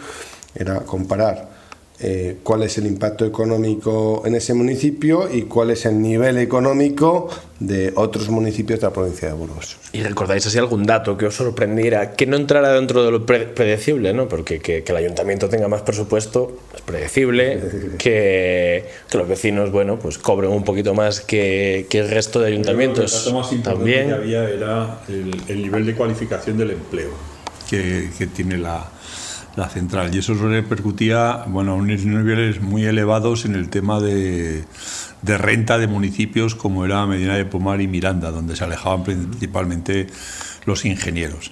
era 0.53 0.81
comparar 0.81 1.54
eh, 1.99 2.37
cuál 2.43 2.63
es 2.63 2.77
el 2.77 2.87
impacto 2.87 3.25
económico 3.25 4.23
en 4.25 4.35
ese 4.35 4.53
municipio 4.53 5.29
y 5.33 5.43
cuál 5.43 5.71
es 5.71 5.85
el 5.85 6.01
nivel 6.01 6.37
económico 6.37 7.29
de 7.59 7.93
otros 7.95 8.27
municipios 8.29 8.81
de 8.81 8.87
la 8.87 8.91
provincia 8.93 9.29
de 9.29 9.33
Burgos. 9.33 9.77
¿Y 9.93 10.01
recordáis 10.03 10.45
así 10.45 10.57
algún 10.57 10.83
dato 10.85 11.17
que 11.17 11.25
os 11.27 11.35
sorprendiera, 11.35 12.11
que 12.11 12.25
no 12.25 12.35
entrara 12.35 12.73
dentro 12.73 13.05
de 13.05 13.11
lo 13.11 13.25
pre- 13.25 13.45
predecible, 13.47 14.11
¿no? 14.13 14.27
porque 14.27 14.59
que, 14.59 14.83
que 14.83 14.91
el 14.91 14.97
ayuntamiento 14.97 15.47
tenga 15.47 15.69
más 15.69 15.83
presupuesto 15.83 16.57
es 16.75 16.81
predecible, 16.81 17.61
que, 17.97 18.85
que 19.09 19.17
los 19.17 19.27
vecinos 19.29 19.71
bueno, 19.71 19.97
pues 19.97 20.17
cobren 20.17 20.51
un 20.51 20.65
poquito 20.65 20.93
más 20.93 21.21
que, 21.21 21.85
que 21.89 21.99
el 21.99 22.09
resto 22.09 22.41
de 22.41 22.47
El 22.47 22.53
ayuntamientos 22.55 23.23
dato 23.25 23.37
más 23.39 23.51
importante 23.53 23.79
también. 23.79 24.07
que 24.09 24.13
había 24.15 24.49
era 24.49 24.99
el, 25.07 25.31
el 25.47 25.61
nivel 25.61 25.85
de 25.85 25.95
cualificación 25.95 26.57
del 26.57 26.71
empleo 26.71 27.11
que, 27.69 28.09
que 28.17 28.27
tiene 28.27 28.57
la, 28.57 28.85
la 29.55 29.69
central. 29.69 30.13
Y 30.13 30.19
eso 30.19 30.33
repercutía 30.33 31.45
bueno, 31.47 31.73
a 31.73 31.75
unos 31.75 32.05
niveles 32.05 32.61
muy 32.61 32.85
elevados 32.85 33.45
en 33.45 33.55
el 33.55 33.69
tema 33.69 33.99
de, 33.99 34.65
de 35.21 35.37
renta 35.37 35.77
de 35.77 35.87
municipios 35.87 36.55
como 36.55 36.85
era 36.85 37.05
Medina 37.05 37.35
de 37.35 37.45
Pomar 37.45 37.81
y 37.81 37.87
Miranda, 37.87 38.31
donde 38.31 38.55
se 38.55 38.63
alejaban 38.63 39.03
principalmente 39.03 40.07
los 40.65 40.85
ingenieros. 40.85 41.51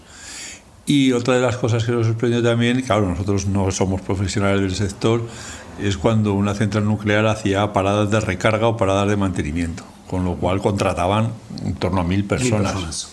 Y 0.86 1.14
otra 1.14 1.36
de 1.36 1.42
las 1.42 1.56
cosas 1.58 1.86
que 1.86 1.94
nos 1.94 2.08
sorprendió 2.08 2.44
también, 2.44 2.82
claro, 2.82 3.08
nosotros 3.08 3.46
no 3.46 3.72
somos 3.72 4.02
profesionales 4.02 4.62
del 4.62 4.76
sector, 4.76 5.22
es 5.82 5.98
cuando 5.98 6.34
una 6.34 6.54
central 6.54 6.86
nuclear 6.86 7.26
hacía 7.26 7.72
paradas 7.72 8.12
de 8.12 8.20
recarga 8.20 8.68
o 8.68 8.76
paradas 8.76 9.08
de 9.08 9.16
mantenimiento, 9.16 9.84
con 10.10 10.26
lo 10.26 10.36
cual 10.36 10.62
contrataban 10.62 11.32
en 11.66 11.76
torno 11.76 12.02
a 12.02 12.04
mil 12.04 12.26
personas. 12.26 12.74
personas. 12.74 13.13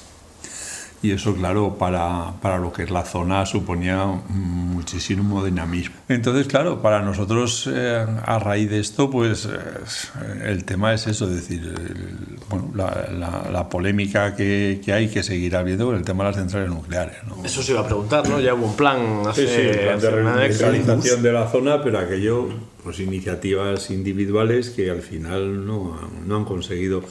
Y 1.02 1.12
eso, 1.12 1.34
claro, 1.34 1.76
para, 1.78 2.32
para 2.42 2.58
lo 2.58 2.72
que 2.72 2.82
es 2.82 2.90
la 2.90 3.04
zona 3.04 3.46
suponía 3.46 4.04
muchísimo 4.28 5.42
dinamismo. 5.44 5.96
Entonces, 6.08 6.46
claro, 6.46 6.82
para 6.82 7.00
nosotros, 7.02 7.68
eh, 7.72 8.04
a 8.24 8.38
raíz 8.38 8.68
de 8.70 8.80
esto, 8.80 9.10
pues 9.10 9.46
eh, 9.46 10.42
el 10.44 10.64
tema 10.64 10.92
es 10.92 11.06
eso, 11.06 11.26
es 11.26 11.36
decir, 11.36 11.62
el- 11.64 12.38
bueno, 12.50 12.70
la, 12.74 13.08
la- 13.18 13.50
la 13.50 13.68
polémica 13.68 14.34
que, 14.36 14.80
que 14.84 14.92
hay 14.92 15.08
que 15.08 15.22
seguir 15.22 15.56
habiendo 15.56 15.86
con 15.86 15.96
el 15.96 16.02
tema 16.02 16.24
de 16.24 16.30
las 16.30 16.36
centrales 16.36 16.68
nucleares. 16.68 17.16
¿no? 17.26 17.42
Eso 17.44 17.62
se 17.62 17.72
iba 17.72 17.80
a 17.80 17.86
preguntar, 17.86 18.28
¿no? 18.28 18.38
Ya 18.40 18.52
hubo 18.54 18.66
un 18.66 18.76
plan 18.76 19.22
hace, 19.26 19.46
Sí, 19.46 19.54
sí, 19.54 19.60
el 19.62 19.78
plan 19.80 20.00
de 20.00 20.10
revitalización 20.10 21.22
de 21.22 21.32
la 21.32 21.48
zona, 21.50 21.82
pero 21.82 21.98
aquello, 21.98 22.48
pues 22.84 23.00
iniciativas 23.00 23.90
individuales 23.90 24.70
que 24.70 24.90
al 24.90 25.00
final 25.02 25.66
no, 25.66 25.98
han- 25.98 26.28
no 26.28 26.36
han 26.36 26.44
conseguido, 26.44 27.02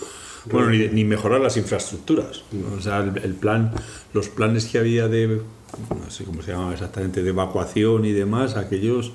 bueno, 0.51 0.69
ni, 0.69 0.87
ni 0.87 1.03
mejorar 1.03 1.41
las 1.41 1.57
infraestructuras. 1.57 2.43
O 2.77 2.81
sea, 2.81 2.99
el, 2.99 3.17
el 3.23 3.33
plan, 3.33 3.71
los 4.13 4.29
planes 4.29 4.65
que 4.65 4.79
había 4.79 5.07
de, 5.07 5.27
no 5.89 6.09
sé 6.11 6.23
cómo 6.23 6.41
se 6.41 6.51
llama 6.51 6.73
exactamente, 6.73 7.23
de 7.23 7.29
evacuación 7.29 8.05
y 8.05 8.11
demás, 8.11 8.55
aquellos, 8.57 9.11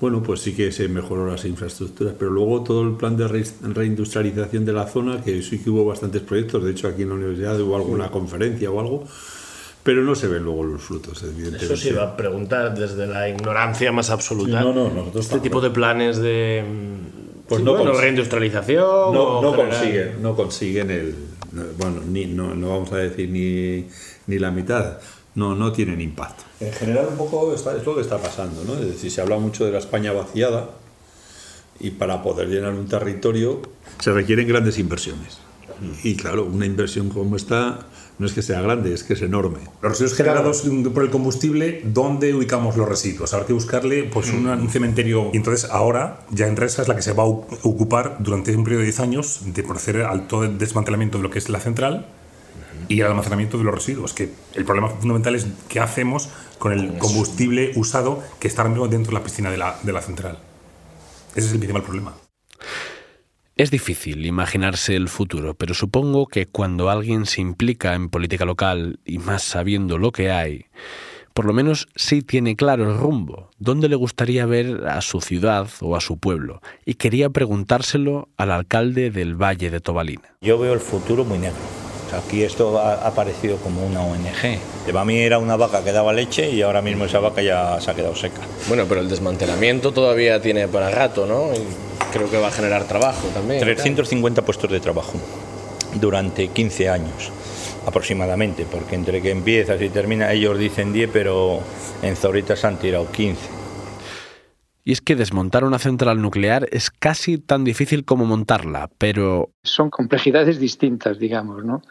bueno, 0.00 0.22
pues 0.22 0.40
sí 0.40 0.52
que 0.54 0.72
se 0.72 0.88
mejoró 0.88 1.26
las 1.30 1.44
infraestructuras, 1.44 2.14
pero 2.18 2.30
luego 2.30 2.62
todo 2.62 2.82
el 2.82 2.92
plan 2.96 3.16
de 3.16 3.28
re- 3.28 3.44
reindustrialización 3.62 4.64
de 4.64 4.72
la 4.72 4.86
zona, 4.86 5.22
que 5.22 5.42
sí 5.42 5.58
que 5.58 5.70
hubo 5.70 5.84
bastantes 5.86 6.22
proyectos, 6.22 6.62
de 6.64 6.72
hecho 6.72 6.88
aquí 6.88 7.02
en 7.02 7.08
la 7.10 7.14
universidad 7.14 7.58
hubo 7.60 7.76
alguna 7.76 8.10
conferencia 8.10 8.70
o 8.70 8.78
algo, 8.80 9.04
pero 9.82 10.02
no 10.02 10.14
se 10.16 10.26
ven 10.26 10.42
luego 10.42 10.64
los 10.64 10.82
frutos, 10.82 11.22
evidentemente. 11.22 11.64
Eso 11.64 11.76
se 11.76 11.90
iba 11.90 12.02
a 12.02 12.16
preguntar 12.16 12.76
desde 12.76 13.06
la 13.06 13.28
ignorancia 13.28 13.92
más 13.92 14.10
absoluta. 14.10 14.58
Sí, 14.60 14.64
no, 14.66 14.74
no, 14.74 14.90
nosotros 14.90 15.24
este 15.26 15.38
tipo 15.40 15.60
de 15.60 15.70
planes 15.70 16.16
de 16.18 16.64
Pues 17.48 17.60
sí, 17.60 17.64
no 17.64 17.76
bueno, 17.76 17.92
reindustrialización. 17.92 18.84
no, 19.14 19.38
o 19.38 19.42
no 19.42 19.54
consiguen, 19.56 20.20
no 20.20 20.34
consiguen 20.34 20.90
el, 20.90 21.14
bueno, 21.78 22.00
ni, 22.06 22.26
no, 22.26 22.54
no 22.54 22.68
vamos 22.70 22.92
a 22.92 22.96
decir 22.96 23.28
ni, 23.30 23.86
ni 24.26 24.38
la 24.38 24.50
mitad, 24.50 24.98
no, 25.34 25.54
no 25.54 25.72
tienen 25.72 26.00
impacto. 26.00 26.44
En 26.60 26.72
general 26.72 27.08
un 27.10 27.16
poco 27.18 27.52
está- 27.54 27.76
es 27.76 27.84
lo 27.84 27.94
que 27.94 28.00
está 28.00 28.18
pasando, 28.18 28.64
¿no? 28.64 28.74
Es 28.74 28.86
decir, 28.86 29.10
se 29.10 29.20
habla 29.20 29.38
mucho 29.38 29.64
de 29.64 29.72
la 29.72 29.78
España 29.78 30.12
vaciada 30.12 30.70
y 31.78 31.90
para 31.90 32.22
poder 32.22 32.48
llenar 32.48 32.72
un 32.72 32.88
territorio 32.88 33.60
se 34.00 34.12
requieren 34.12 34.48
grandes 34.48 34.78
inversiones. 34.78 35.38
Y 36.02 36.16
claro, 36.16 36.44
una 36.46 36.64
inversión 36.64 37.10
como 37.10 37.36
esta 37.36 37.80
no 38.18 38.26
es 38.26 38.32
que 38.32 38.42
sea 38.42 38.60
grande, 38.62 38.94
es 38.94 39.04
que 39.04 39.12
es 39.12 39.22
enorme. 39.22 39.58
Los 39.82 39.92
residuos 39.92 40.14
generados 40.14 40.64
por 40.94 41.04
el 41.04 41.10
combustible, 41.10 41.82
¿dónde 41.84 42.34
ubicamos 42.34 42.76
los 42.76 42.88
residuos? 42.88 43.34
Habrá 43.34 43.46
que 43.46 43.52
buscarle 43.52 44.04
pues, 44.04 44.32
un, 44.32 44.46
un 44.46 44.70
cementerio. 44.70 45.30
Y 45.32 45.36
entonces 45.36 45.70
ahora, 45.70 46.20
ya 46.30 46.46
Enresa 46.46 46.82
es 46.82 46.88
la 46.88 46.96
que 46.96 47.02
se 47.02 47.12
va 47.12 47.24
a 47.24 47.26
ocupar 47.26 48.16
durante 48.20 48.56
un 48.56 48.64
periodo 48.64 48.80
de 48.80 48.86
10 48.86 49.00
años 49.00 49.40
de 49.44 49.62
proceder 49.62 50.02
al 50.02 50.26
todo 50.26 50.44
el 50.44 50.58
desmantelamiento 50.58 51.18
de 51.18 51.24
lo 51.24 51.30
que 51.30 51.38
es 51.38 51.48
la 51.48 51.60
central 51.60 52.06
y 52.88 53.00
al 53.02 53.08
almacenamiento 53.08 53.58
de 53.58 53.64
los 53.64 53.74
residuos. 53.74 54.14
Que 54.14 54.30
el 54.54 54.64
problema 54.64 54.88
fundamental 54.88 55.34
es 55.34 55.46
qué 55.68 55.80
hacemos 55.80 56.30
con 56.58 56.72
el 56.72 56.96
combustible 56.98 57.72
usado 57.76 58.22
que 58.40 58.48
está 58.48 58.62
ahora 58.62 58.70
mismo 58.70 58.88
dentro 58.88 59.10
de 59.10 59.18
la 59.18 59.24
piscina 59.24 59.50
de 59.50 59.58
la, 59.58 59.78
de 59.82 59.92
la 59.92 60.00
central. 60.00 60.38
Ese 61.34 61.48
es 61.48 61.52
el 61.52 61.58
principal 61.58 61.82
problema. 61.82 62.14
Es 63.56 63.70
difícil 63.70 64.26
imaginarse 64.26 64.96
el 64.96 65.08
futuro, 65.08 65.54
pero 65.54 65.72
supongo 65.72 66.26
que 66.26 66.44
cuando 66.44 66.90
alguien 66.90 67.24
se 67.24 67.40
implica 67.40 67.94
en 67.94 68.10
política 68.10 68.44
local, 68.44 69.00
y 69.06 69.16
más 69.16 69.42
sabiendo 69.44 69.96
lo 69.96 70.12
que 70.12 70.30
hay, 70.30 70.66
por 71.32 71.46
lo 71.46 71.54
menos 71.54 71.88
sí 71.94 72.20
tiene 72.20 72.54
claro 72.54 72.84
el 72.84 72.98
rumbo, 72.98 73.48
dónde 73.58 73.88
le 73.88 73.96
gustaría 73.96 74.44
ver 74.44 74.86
a 74.86 75.00
su 75.00 75.22
ciudad 75.22 75.70
o 75.80 75.96
a 75.96 76.02
su 76.02 76.18
pueblo, 76.18 76.60
y 76.84 76.96
quería 76.96 77.30
preguntárselo 77.30 78.28
al 78.36 78.50
alcalde 78.50 79.10
del 79.10 79.40
Valle 79.40 79.70
de 79.70 79.80
Tobalina. 79.80 80.36
Yo 80.42 80.58
veo 80.58 80.74
el 80.74 80.80
futuro 80.80 81.24
muy 81.24 81.38
negro. 81.38 81.85
Aquí 82.12 82.42
esto 82.42 82.78
ha 82.78 83.06
aparecido 83.06 83.56
como 83.58 83.84
una 83.84 84.02
ONG. 84.02 84.58
Para 84.86 85.04
mí 85.04 85.18
era 85.18 85.38
una 85.38 85.56
vaca 85.56 85.82
que 85.82 85.92
daba 85.92 86.12
leche 86.12 86.50
y 86.50 86.62
ahora 86.62 86.82
mismo 86.82 87.04
esa 87.04 87.18
vaca 87.18 87.42
ya 87.42 87.80
se 87.80 87.90
ha 87.90 87.94
quedado 87.94 88.14
seca. 88.14 88.40
Bueno, 88.68 88.84
pero 88.88 89.00
el 89.00 89.08
desmantelamiento 89.08 89.92
todavía 89.92 90.40
tiene 90.40 90.68
para 90.68 90.90
rato, 90.90 91.26
¿no? 91.26 91.52
Y 91.52 91.66
creo 92.12 92.30
que 92.30 92.38
va 92.38 92.48
a 92.48 92.52
generar 92.52 92.84
trabajo 92.84 93.26
también. 93.34 93.60
350 93.60 94.42
puestos 94.42 94.70
de 94.70 94.80
trabajo 94.80 95.14
durante 95.94 96.48
15 96.48 96.88
años 96.88 97.30
aproximadamente, 97.86 98.66
porque 98.70 98.96
entre 98.96 99.22
que 99.22 99.30
empiezas 99.30 99.80
y 99.80 99.88
termina, 99.88 100.32
ellos 100.32 100.58
dicen 100.58 100.92
10, 100.92 101.10
pero 101.12 101.60
en 102.02 102.16
Zorita 102.16 102.56
se 102.56 102.66
han 102.66 102.78
tirado 102.78 103.10
15. 103.10 103.55
Y 104.88 104.92
es 104.92 105.00
que 105.00 105.16
desmontar 105.16 105.64
una 105.64 105.80
central 105.80 106.22
nuclear 106.22 106.68
es 106.70 106.92
casi 106.92 107.38
tan 107.38 107.64
difícil 107.64 108.04
como 108.04 108.24
montarla, 108.24 108.88
pero... 108.98 109.50
Son 109.64 109.90
complejidades 109.90 110.60
distintas, 110.60 111.18
digamos, 111.18 111.64
¿no? 111.64 111.82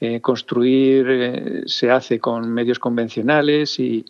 Eh, 0.00 0.20
construir 0.20 1.06
eh, 1.08 1.62
se 1.64 1.90
hace 1.90 2.20
con 2.20 2.52
medios 2.52 2.78
convencionales 2.78 3.80
y, 3.80 4.04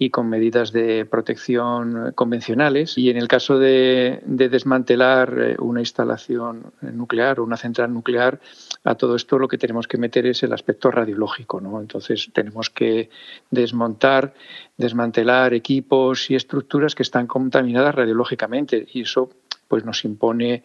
y 0.00 0.10
con 0.10 0.28
medidas 0.28 0.72
de 0.72 1.04
protección 1.04 2.12
convencionales. 2.14 2.96
Y 2.96 3.10
en 3.10 3.16
el 3.16 3.26
caso 3.26 3.58
de, 3.58 4.22
desmantelar 4.24 5.36
eh, 5.38 5.56
una 5.58 5.80
instalación 5.80 6.72
nuclear 6.80 7.40
o 7.40 7.44
una 7.44 7.56
central 7.56 7.92
nuclear, 7.92 8.40
a 8.84 8.94
todo 8.94 9.16
esto 9.16 9.38
lo 9.38 9.48
que 9.48 9.58
tenemos 9.58 9.88
que 9.88 9.98
meter 9.98 10.26
es 10.26 10.42
el 10.44 10.52
aspecto 10.52 10.92
radiológico. 10.92 11.60
¿no? 11.60 11.80
Entonces 11.80 12.30
tenemos 12.32 12.70
que 12.70 13.10
desmontar, 13.50 14.34
desmantelar 14.76 15.52
equipos 15.52 16.30
y 16.30 16.36
estructuras 16.36 16.94
que 16.94 17.02
están 17.02 17.26
contaminadas 17.26 17.96
radiológicamente 17.96 18.86
y 18.92 19.02
eso 19.02 19.30
pues, 19.66 19.84
nos 19.84 20.04
impone 20.04 20.62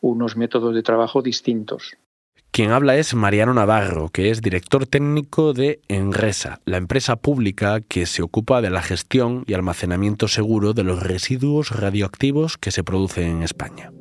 unos 0.00 0.36
métodos 0.36 0.74
de 0.74 0.82
trabajo 0.84 1.22
distintos. 1.22 1.96
Quien 2.56 2.70
habla 2.70 2.96
es 2.96 3.12
Mariano 3.12 3.52
Navarro, 3.52 4.08
que 4.08 4.30
es 4.30 4.40
director 4.40 4.86
técnico 4.86 5.52
de 5.52 5.80
Enresa, 5.88 6.62
la 6.64 6.78
empresa 6.78 7.16
pública 7.16 7.82
que 7.82 8.06
se 8.06 8.22
ocupa 8.22 8.62
de 8.62 8.70
la 8.70 8.80
gestión 8.80 9.44
y 9.46 9.52
almacenamiento 9.52 10.26
seguro 10.26 10.72
de 10.72 10.82
los 10.82 11.02
residuos 11.02 11.68
radioactivos 11.68 12.56
que 12.56 12.70
se 12.70 12.82
producen 12.82 13.28
en 13.28 13.42
España. 13.42 13.92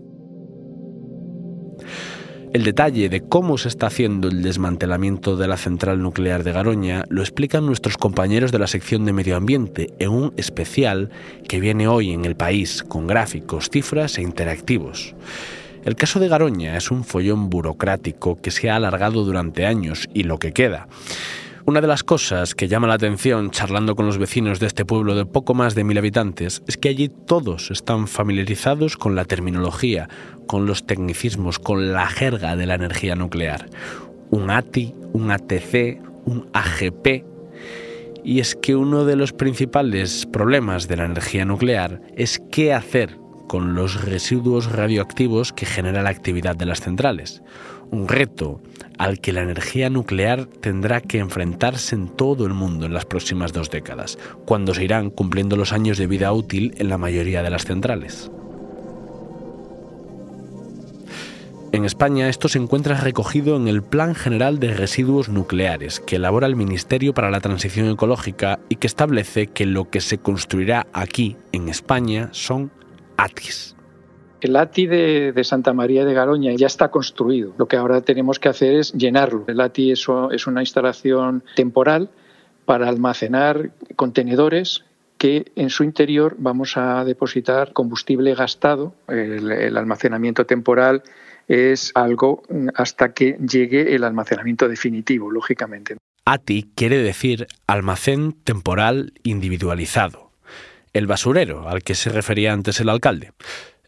El 2.54 2.64
detalle 2.64 3.10
de 3.10 3.28
cómo 3.28 3.58
se 3.58 3.68
está 3.68 3.88
haciendo 3.88 4.30
el 4.30 4.42
desmantelamiento 4.42 5.36
de 5.36 5.50
la 5.50 5.58
central 5.58 6.02
nuclear 6.02 6.46
de 6.46 6.54
Garoña 6.54 7.04
lo 7.10 7.24
explican 7.24 7.66
nuestros 7.66 7.98
compañeros 7.98 8.54
de 8.54 8.60
la 8.60 8.68
sección 8.68 9.04
de 9.04 9.12
medio 9.12 9.36
ambiente 9.36 9.90
en 10.00 10.12
un 10.12 10.34
especial 10.38 11.10
que 11.50 11.60
viene 11.60 11.90
hoy 11.90 12.14
en 12.14 12.24
el 12.24 12.38
país 12.38 12.84
con 12.84 13.06
gráficos, 13.06 13.70
cifras 13.70 14.18
e 14.18 14.22
interactivos. 14.22 15.14
El 15.86 15.96
caso 15.96 16.20
de 16.20 16.28
Garoña 16.28 16.76
es 16.78 16.90
un 16.90 17.04
follón 17.04 17.52
burocrático 17.52 18.42
que 18.42 18.50
se 18.50 18.72
ha 18.72 18.76
alargado 18.76 19.24
durante 19.24 19.68
años 19.68 20.10
y 20.16 20.24
lo 20.24 20.40
que 20.40 20.52
queda. 20.52 20.88
Una 21.66 21.80
de 21.80 21.86
las 21.86 22.04
cosas 22.04 22.56
que 22.56 22.68
llama 22.68 22.88
la 22.88 22.96
atención 22.96 23.52
charlando 23.52 23.96
con 23.96 24.08
los 24.08 24.18
vecinos 24.18 24.60
de 24.60 24.66
este 24.66 24.84
pueblo 24.84 25.14
de 25.14 25.28
poco 25.28 25.54
más 25.54 25.76
de 25.76 25.84
mil 25.84 26.00
habitantes 26.00 26.64
es 26.66 26.78
que 26.78 26.90
allí 26.90 27.10
todos 27.10 27.70
están 27.70 28.08
familiarizados 28.08 28.98
con 28.98 29.14
la 29.14 29.26
terminología, 29.26 30.10
con 30.48 30.66
los 30.66 30.88
tecnicismos, 30.88 31.60
con 31.60 31.94
la 31.94 32.08
jerga 32.08 32.56
de 32.56 32.66
la 32.66 32.74
energía 32.74 33.16
nuclear. 33.16 33.70
Un 34.32 34.50
ATI, 34.50 34.96
un 35.14 35.30
ATC, 35.30 36.02
un 36.26 36.50
AGP. 36.52 37.24
Y 38.24 38.40
es 38.40 38.56
que 38.56 38.76
uno 38.76 39.06
de 39.06 39.18
los 39.18 39.34
principales 39.34 40.26
problemas 40.26 40.88
de 40.88 40.98
la 40.98 41.06
energía 41.06 41.46
nuclear 41.46 42.02
es 42.16 42.42
qué 42.52 42.74
hacer 42.74 43.24
con 43.48 43.76
los 43.76 44.04
residuos 44.04 44.72
radioactivos 44.72 45.54
que 45.54 45.66
genera 45.66 46.04
la 46.04 46.10
actividad 46.10 46.56
de 46.56 46.66
las 46.66 46.82
centrales. 46.82 47.42
Un 47.92 48.08
reto 48.08 48.62
al 48.98 49.20
que 49.20 49.34
la 49.34 49.42
energía 49.42 49.90
nuclear 49.90 50.46
tendrá 50.46 51.02
que 51.02 51.20
enfrentarse 51.20 51.96
en 51.96 52.08
todo 52.08 52.46
el 52.46 52.54
mundo 52.54 52.86
en 52.86 52.94
las 52.94 53.06
próximas 53.06 53.54
dos 53.54 53.70
décadas, 53.70 54.18
cuando 54.46 54.74
se 54.74 54.84
irán 54.84 55.10
cumpliendo 55.10 55.56
los 55.56 55.74
años 55.74 55.98
de 55.98 56.08
vida 56.08 56.32
útil 56.32 56.74
en 56.78 56.90
la 56.90 56.98
mayoría 56.98 57.44
de 57.44 57.50
las 57.50 57.66
centrales. 57.66 58.32
En 61.76 61.84
España 61.84 62.30
esto 62.30 62.48
se 62.48 62.58
encuentra 62.58 63.02
recogido 63.02 63.58
en 63.58 63.68
el 63.68 63.84
Plan 63.84 64.16
General 64.16 64.60
de 64.60 64.74
Residuos 64.74 65.28
Nucleares 65.28 66.00
que 66.00 66.16
elabora 66.16 66.48
el 66.48 66.56
Ministerio 66.56 67.14
para 67.14 67.30
la 67.30 67.42
Transición 67.42 67.90
Ecológica 67.90 68.60
y 68.70 68.78
que 68.78 68.88
establece 68.88 69.48
que 69.48 69.66
lo 69.66 69.90
que 69.90 70.00
se 70.00 70.18
construirá 70.18 70.88
aquí, 70.94 71.36
en 71.52 71.68
España, 71.68 72.30
son 72.32 72.72
ATIS. 73.18 73.76
El 74.42 74.56
ATI 74.56 74.86
de, 74.88 75.44
Santa 75.44 75.74
María 75.74 76.06
de 76.06 76.14
Garoña 76.14 76.54
ya 76.54 76.68
está 76.68 76.90
construido. 76.90 77.54
Lo 77.58 77.68
que 77.68 77.78
ahora 77.78 78.02
tenemos 78.02 78.38
que 78.38 78.50
hacer 78.50 78.76
es 78.76 78.94
llenarlo. 78.94 79.44
El 79.48 79.60
ATI 79.60 79.94
es, 79.94 80.08
una 80.08 80.62
instalación 80.62 81.44
temporal 81.56 82.10
para 82.66 82.88
almacenar 82.88 83.72
contenedores 83.96 84.84
que 85.18 85.52
en 85.56 85.70
su 85.70 85.84
interior 85.84 86.36
vamos 86.38 86.78
a 86.78 87.04
depositar 87.06 87.74
combustible 87.74 88.36
gastado. 88.36 88.94
el, 89.08 89.78
almacenamiento 89.78 90.46
temporal 90.46 91.02
es 91.48 91.92
algo 91.96 92.44
hasta 92.76 93.14
que 93.14 93.38
llegue 93.40 93.96
el 93.96 94.04
almacenamiento 94.04 94.68
definitivo, 94.68 95.32
lógicamente. 95.32 95.98
ATI 96.26 96.72
quiere 96.76 96.98
decir 96.98 97.48
almacén 97.68 98.34
temporal 98.44 99.14
individualizado 99.24 100.25
el 100.96 101.08
basurero 101.08 101.68
al 101.68 101.84
que 101.84 101.94
se 101.94 102.10
refería 102.10 102.54
antes 102.54 102.80
el 102.80 102.88
alcalde. 102.88 103.34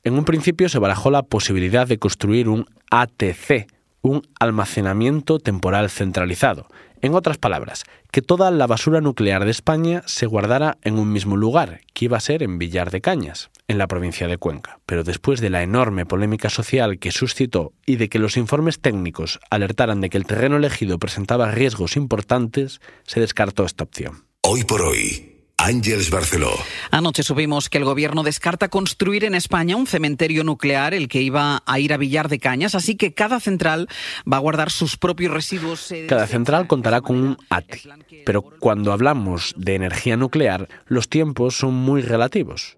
En 0.04 0.14
un 0.16 0.26
principio 0.26 0.68
se 0.68 0.78
barajó 0.78 1.10
la 1.10 1.24
posibilidad 1.24 1.88
de 1.88 2.00
construir 2.00 2.50
un 2.50 2.66
ATC, 2.92 3.72
un 4.02 4.28
almacenamiento 4.42 5.40
temporal 5.40 5.90
centralizado. 5.90 6.68
En 7.02 7.16
otras 7.16 7.38
palabras, 7.38 7.84
que 8.12 8.22
toda 8.22 8.52
la 8.52 8.68
basura 8.68 9.00
nuclear 9.00 9.46
de 9.46 9.52
España 9.52 10.04
se 10.06 10.26
guardara 10.26 10.78
en 10.82 11.00
un 11.00 11.14
mismo 11.14 11.38
lugar, 11.38 11.80
que 11.94 12.06
iba 12.06 12.18
a 12.18 12.22
ser 12.22 12.44
en 12.44 12.58
Villar 12.58 12.92
de 12.92 13.00
Cañas, 13.00 13.52
en 13.70 13.78
la 13.78 13.88
provincia 13.88 14.28
de 14.28 14.38
Cuenca. 14.38 14.80
Pero 14.86 15.06
después 15.06 15.40
de 15.40 15.50
la 15.50 15.64
enorme 15.64 16.06
polémica 16.06 16.50
social 16.50 17.00
que 17.00 17.12
suscitó 17.12 17.72
y 17.86 17.96
de 17.96 18.10
que 18.10 18.20
los 18.20 18.36
informes 18.36 18.82
técnicos 18.82 19.40
alertaran 19.50 20.02
de 20.02 20.10
que 20.10 20.18
el 20.18 20.26
terreno 20.26 20.58
elegido 20.58 21.00
presentaba 21.00 21.52
riesgos 21.52 21.96
importantes, 21.96 22.82
se 23.04 23.22
descartó 23.22 23.64
esta 23.64 23.86
opción. 23.86 24.26
Hoy 24.42 24.64
por 24.64 24.82
hoy, 24.82 25.37
Ángeles 25.68 26.10
Barceló. 26.10 26.52
Anoche 26.92 27.24
supimos 27.24 27.70
que 27.70 27.78
el 27.78 27.84
gobierno 27.84 28.24
descarta 28.24 28.70
construir 28.70 29.26
en 29.26 29.36
España 29.36 29.76
un 29.76 29.86
cementerio 29.86 30.46
nuclear, 30.46 30.94
el 30.94 31.10
que 31.10 31.22
iba 31.22 31.62
a 31.66 31.80
ir 31.80 31.92
a 31.92 31.98
Villar 31.98 32.30
de 32.30 32.40
Cañas, 32.40 32.74
así 32.74 32.96
que 32.96 33.14
cada 33.14 33.42
central 33.42 33.90
va 34.32 34.38
a 34.38 34.40
guardar 34.40 34.72
sus 34.72 34.96
propios 34.96 35.34
residuos. 35.34 35.94
Cada 36.08 36.26
central 36.26 36.68
contará 36.68 37.02
con 37.02 37.18
un 37.18 37.38
ATI, 37.50 37.82
pero 38.26 38.44
cuando 38.44 38.94
hablamos 38.94 39.54
de 39.58 39.76
energía 39.76 40.16
nuclear, 40.16 40.70
los 40.86 41.10
tiempos 41.10 41.58
son 41.58 41.74
muy 41.74 42.02
relativos. 42.02 42.78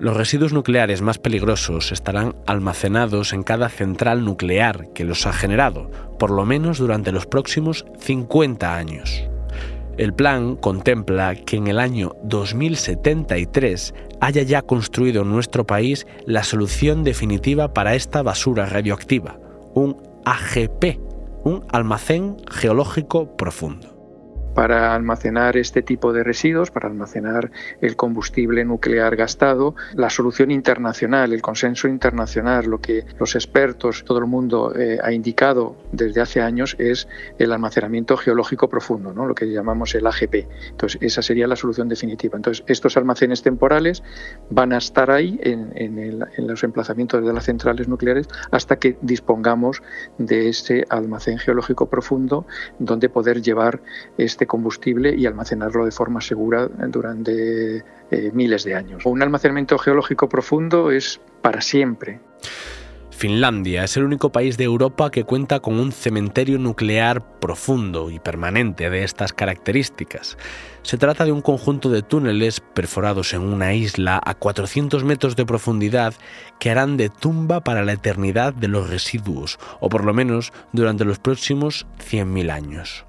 Los 0.00 0.16
residuos 0.16 0.52
nucleares 0.52 1.00
más 1.00 1.18
peligrosos 1.18 1.92
estarán 1.92 2.34
almacenados 2.44 3.32
en 3.32 3.44
cada 3.44 3.68
central 3.68 4.24
nuclear 4.24 4.88
que 4.94 5.04
los 5.04 5.28
ha 5.28 5.32
generado, 5.32 5.92
por 6.18 6.32
lo 6.32 6.44
menos 6.44 6.78
durante 6.78 7.12
los 7.12 7.26
próximos 7.26 7.84
50 8.00 8.74
años. 8.74 9.28
El 9.98 10.14
plan 10.14 10.56
contempla 10.56 11.34
que 11.34 11.56
en 11.56 11.66
el 11.66 11.78
año 11.78 12.12
2073 12.24 13.94
haya 14.20 14.42
ya 14.42 14.62
construido 14.62 15.22
en 15.22 15.30
nuestro 15.30 15.66
país 15.66 16.06
la 16.26 16.42
solución 16.44 17.04
definitiva 17.04 17.74
para 17.74 17.94
esta 17.94 18.22
basura 18.22 18.66
radioactiva, 18.66 19.38
un 19.74 19.96
AGP, 20.24 20.98
un 21.44 21.64
almacén 21.70 22.36
geológico 22.50 23.36
profundo 23.36 23.91
para 24.54 24.94
almacenar 24.94 25.56
este 25.56 25.82
tipo 25.82 26.12
de 26.12 26.22
residuos, 26.22 26.70
para 26.70 26.88
almacenar 26.88 27.50
el 27.80 27.96
combustible 27.96 28.64
nuclear 28.64 29.16
gastado, 29.16 29.74
la 29.94 30.10
solución 30.10 30.50
internacional, 30.50 31.32
el 31.32 31.42
consenso 31.42 31.88
internacional, 31.88 32.66
lo 32.66 32.80
que 32.80 33.04
los 33.18 33.34
expertos, 33.34 34.04
todo 34.04 34.18
el 34.18 34.26
mundo 34.26 34.74
eh, 34.76 34.98
ha 35.02 35.12
indicado 35.12 35.76
desde 35.92 36.20
hace 36.20 36.40
años 36.40 36.76
es 36.78 37.08
el 37.38 37.52
almacenamiento 37.52 38.16
geológico 38.16 38.68
profundo, 38.68 39.12
¿no? 39.12 39.26
lo 39.26 39.34
que 39.34 39.46
llamamos 39.50 39.94
el 39.94 40.06
AGP. 40.06 40.46
Entonces, 40.70 41.00
esa 41.02 41.22
sería 41.22 41.46
la 41.46 41.56
solución 41.56 41.88
definitiva. 41.88 42.36
Entonces, 42.36 42.64
estos 42.66 42.96
almacenes 42.96 43.42
temporales 43.42 44.02
van 44.50 44.72
a 44.72 44.78
estar 44.78 45.10
ahí 45.10 45.38
en, 45.42 45.72
en 45.74 46.46
los 46.46 46.64
emplazamientos 46.64 47.24
de 47.24 47.32
las 47.32 47.44
centrales 47.44 47.88
nucleares 47.88 48.28
hasta 48.50 48.76
que 48.76 48.96
dispongamos 49.00 49.82
de 50.18 50.48
ese 50.48 50.84
almacén 50.88 51.38
geológico 51.38 51.88
profundo 51.88 52.46
donde 52.78 53.08
poder 53.08 53.42
llevar 53.42 53.80
este 54.18 54.41
este 54.42 54.48
combustible 54.48 55.14
y 55.16 55.24
almacenarlo 55.26 55.84
de 55.84 55.92
forma 55.92 56.20
segura 56.20 56.66
durante 56.88 57.84
eh, 58.10 58.30
miles 58.34 58.64
de 58.64 58.74
años. 58.74 59.06
Un 59.06 59.22
almacenamiento 59.22 59.78
geológico 59.78 60.28
profundo 60.28 60.90
es 60.90 61.20
para 61.42 61.60
siempre. 61.60 62.18
Finlandia 63.10 63.84
es 63.84 63.96
el 63.96 64.02
único 64.02 64.32
país 64.32 64.56
de 64.56 64.64
Europa 64.64 65.12
que 65.12 65.22
cuenta 65.22 65.60
con 65.60 65.78
un 65.78 65.92
cementerio 65.92 66.58
nuclear 66.58 67.38
profundo 67.38 68.10
y 68.10 68.18
permanente 68.18 68.90
de 68.90 69.04
estas 69.04 69.32
características. 69.32 70.36
Se 70.82 70.98
trata 70.98 71.24
de 71.24 71.30
un 71.30 71.40
conjunto 71.40 71.88
de 71.88 72.02
túneles 72.02 72.58
perforados 72.58 73.34
en 73.34 73.42
una 73.42 73.74
isla 73.74 74.20
a 74.24 74.34
400 74.34 75.04
metros 75.04 75.36
de 75.36 75.46
profundidad 75.46 76.14
que 76.58 76.70
harán 76.70 76.96
de 76.96 77.10
tumba 77.10 77.60
para 77.60 77.84
la 77.84 77.92
eternidad 77.92 78.54
de 78.54 78.66
los 78.66 78.90
residuos, 78.90 79.60
o 79.78 79.88
por 79.88 80.04
lo 80.04 80.12
menos 80.12 80.52
durante 80.72 81.04
los 81.04 81.20
próximos 81.20 81.86
100.000 82.00 82.50
años 82.50 83.06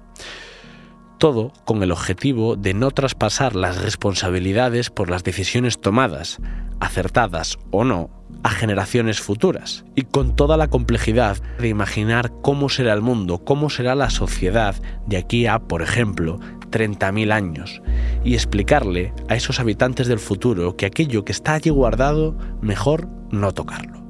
todo 1.18 1.52
con 1.64 1.82
el 1.82 1.92
objetivo 1.92 2.56
de 2.56 2.74
no 2.74 2.90
traspasar 2.90 3.54
las 3.56 3.82
responsabilidades 3.82 4.90
por 4.90 5.10
las 5.10 5.24
decisiones 5.24 5.80
tomadas, 5.80 6.38
acertadas 6.80 7.58
o 7.70 7.84
no, 7.84 8.10
a 8.42 8.50
generaciones 8.50 9.20
futuras, 9.20 9.84
y 9.94 10.02
con 10.02 10.36
toda 10.36 10.56
la 10.56 10.68
complejidad 10.68 11.38
de 11.58 11.68
imaginar 11.68 12.32
cómo 12.42 12.68
será 12.68 12.92
el 12.92 13.00
mundo, 13.00 13.44
cómo 13.44 13.70
será 13.70 13.94
la 13.94 14.10
sociedad 14.10 14.74
de 15.06 15.16
aquí 15.16 15.46
a, 15.46 15.60
por 15.60 15.82
ejemplo, 15.82 16.40
30.000 16.70 17.32
años, 17.32 17.80
y 18.24 18.34
explicarle 18.34 19.12
a 19.28 19.36
esos 19.36 19.60
habitantes 19.60 20.08
del 20.08 20.18
futuro 20.18 20.76
que 20.76 20.86
aquello 20.86 21.24
que 21.24 21.32
está 21.32 21.54
allí 21.54 21.70
guardado, 21.70 22.36
mejor 22.60 23.08
no 23.30 23.52
tocarlo. 23.52 24.03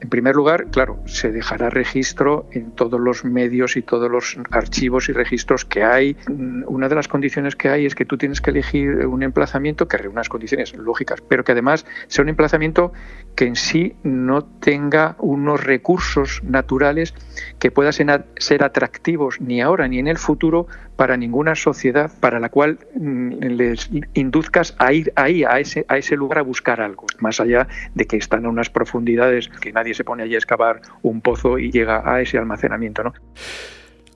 En 0.00 0.08
primer 0.10 0.36
lugar, 0.36 0.66
claro, 0.70 1.00
se 1.06 1.32
dejará 1.32 1.70
registro 1.70 2.46
en 2.52 2.70
todos 2.70 3.00
los 3.00 3.24
medios 3.24 3.76
y 3.76 3.82
todos 3.82 4.08
los 4.10 4.36
archivos 4.50 5.08
y 5.08 5.12
registros 5.12 5.64
que 5.64 5.82
hay. 5.82 6.16
Mm, 6.28 6.62
una 6.66 6.88
de 6.88 6.94
las 6.94 7.08
condiciones 7.08 7.56
que 7.56 7.68
hay 7.68 7.84
es 7.84 7.94
que 7.94 8.04
tú 8.04 8.16
tienes 8.16 8.40
que 8.40 8.50
elegir 8.50 9.06
un 9.06 9.22
emplazamiento 9.24 9.88
que 9.88 9.96
reúna 9.96 10.20
las 10.20 10.28
condiciones 10.28 10.76
lógicas, 10.76 11.20
pero 11.20 11.42
que 11.42 11.52
además 11.52 11.84
sea 12.06 12.22
un 12.22 12.28
emplazamiento 12.28 12.92
que 13.34 13.46
en 13.46 13.56
sí 13.56 13.96
no 14.04 14.44
tenga 14.44 15.16
unos 15.18 15.64
recursos 15.64 16.42
naturales 16.44 17.14
que 17.58 17.70
puedan 17.70 17.92
ser 17.92 18.64
atractivos 18.64 19.40
ni 19.40 19.60
ahora 19.60 19.88
ni 19.88 19.98
en 19.98 20.06
el 20.06 20.18
futuro 20.18 20.68
para 20.98 21.16
ninguna 21.16 21.54
sociedad 21.54 22.10
para 22.18 22.40
la 22.40 22.48
cual 22.48 22.80
mm, 22.96 23.34
les 23.56 23.88
induzcas 24.14 24.74
a 24.80 24.92
ir 24.92 25.12
ahí, 25.14 25.44
a 25.44 25.60
ese, 25.60 26.16
lugar 26.16 26.40
a 26.40 26.42
buscar 26.42 26.80
algo, 26.80 27.06
más 27.20 27.38
allá 27.38 27.68
de 27.94 28.04
que 28.04 28.16
están 28.16 28.44
a 28.46 28.48
unas 28.48 28.68
profundidades 28.68 29.48
que 29.48 29.72
nadie 29.72 29.94
se 29.94 30.02
pone 30.02 30.24
allí 30.24 30.34
a 30.34 30.38
excavar 30.38 30.82
un 31.02 31.20
pozo 31.20 31.56
y 31.56 31.70
llega 31.70 32.02
a 32.04 32.20
ese 32.20 32.36
almacenamiento. 32.36 33.04
¿no? 33.04 33.12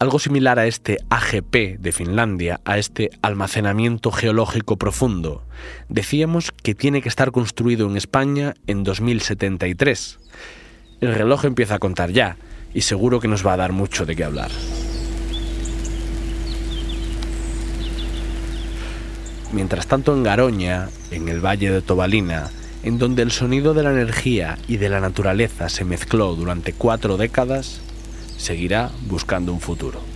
Algo 0.00 0.18
similar 0.18 0.58
a 0.58 0.66
este 0.66 0.98
AGP 1.08 1.78
de 1.78 1.92
Finlandia, 1.92 2.58
a 2.64 2.78
este 2.78 3.10
almacenamiento 3.22 4.10
geológico 4.10 4.76
profundo, 4.76 5.46
decíamos 5.88 6.50
que 6.50 6.74
tiene 6.74 7.00
que 7.00 7.08
estar 7.08 7.30
construido 7.30 7.88
en 7.88 7.96
España 7.96 8.54
en 8.66 8.82
2073. 8.82 10.18
El 11.00 11.14
reloj 11.14 11.44
empieza 11.44 11.76
a 11.76 11.78
contar 11.78 12.10
ya 12.10 12.36
y 12.74 12.80
seguro 12.80 13.20
que 13.20 13.28
nos 13.28 13.46
va 13.46 13.52
a 13.52 13.58
dar 13.58 13.70
mucho 13.70 14.04
de 14.04 14.16
qué 14.16 14.24
hablar. 14.24 14.50
Mientras 19.52 19.86
tanto 19.86 20.14
en 20.14 20.22
Garoña, 20.22 20.88
en 21.10 21.28
el 21.28 21.44
valle 21.44 21.70
de 21.70 21.82
Tobalina, 21.82 22.50
en 22.82 22.98
donde 22.98 23.22
el 23.22 23.30
sonido 23.30 23.74
de 23.74 23.82
la 23.82 23.92
energía 23.92 24.58
y 24.66 24.78
de 24.78 24.88
la 24.88 25.00
naturaleza 25.00 25.68
se 25.68 25.84
mezcló 25.84 26.34
durante 26.34 26.72
cuatro 26.72 27.16
décadas, 27.18 27.80
seguirá 28.38 28.90
buscando 29.08 29.52
un 29.52 29.60
futuro. 29.60 30.11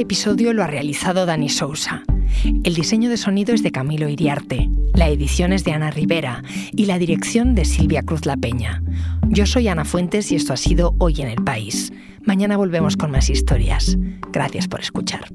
Este 0.00 0.14
episodio 0.14 0.54
lo 0.54 0.62
ha 0.62 0.66
realizado 0.66 1.26
Dani 1.26 1.50
Sousa. 1.50 2.04
El 2.64 2.72
diseño 2.72 3.10
de 3.10 3.18
sonido 3.18 3.52
es 3.52 3.62
de 3.62 3.70
Camilo 3.70 4.08
Iriarte, 4.08 4.70
la 4.94 5.10
edición 5.10 5.52
es 5.52 5.62
de 5.62 5.72
Ana 5.72 5.90
Rivera 5.90 6.42
y 6.72 6.86
la 6.86 6.98
dirección 6.98 7.54
de 7.54 7.66
Silvia 7.66 8.00
Cruz 8.00 8.24
La 8.24 8.38
Peña. 8.38 8.82
Yo 9.28 9.44
soy 9.44 9.68
Ana 9.68 9.84
Fuentes 9.84 10.32
y 10.32 10.36
esto 10.36 10.54
ha 10.54 10.56
sido 10.56 10.94
Hoy 11.00 11.20
en 11.20 11.28
el 11.28 11.44
País. 11.44 11.92
Mañana 12.22 12.56
volvemos 12.56 12.96
con 12.96 13.10
más 13.10 13.28
historias. 13.28 13.98
Gracias 14.32 14.68
por 14.68 14.80
escuchar. 14.80 15.26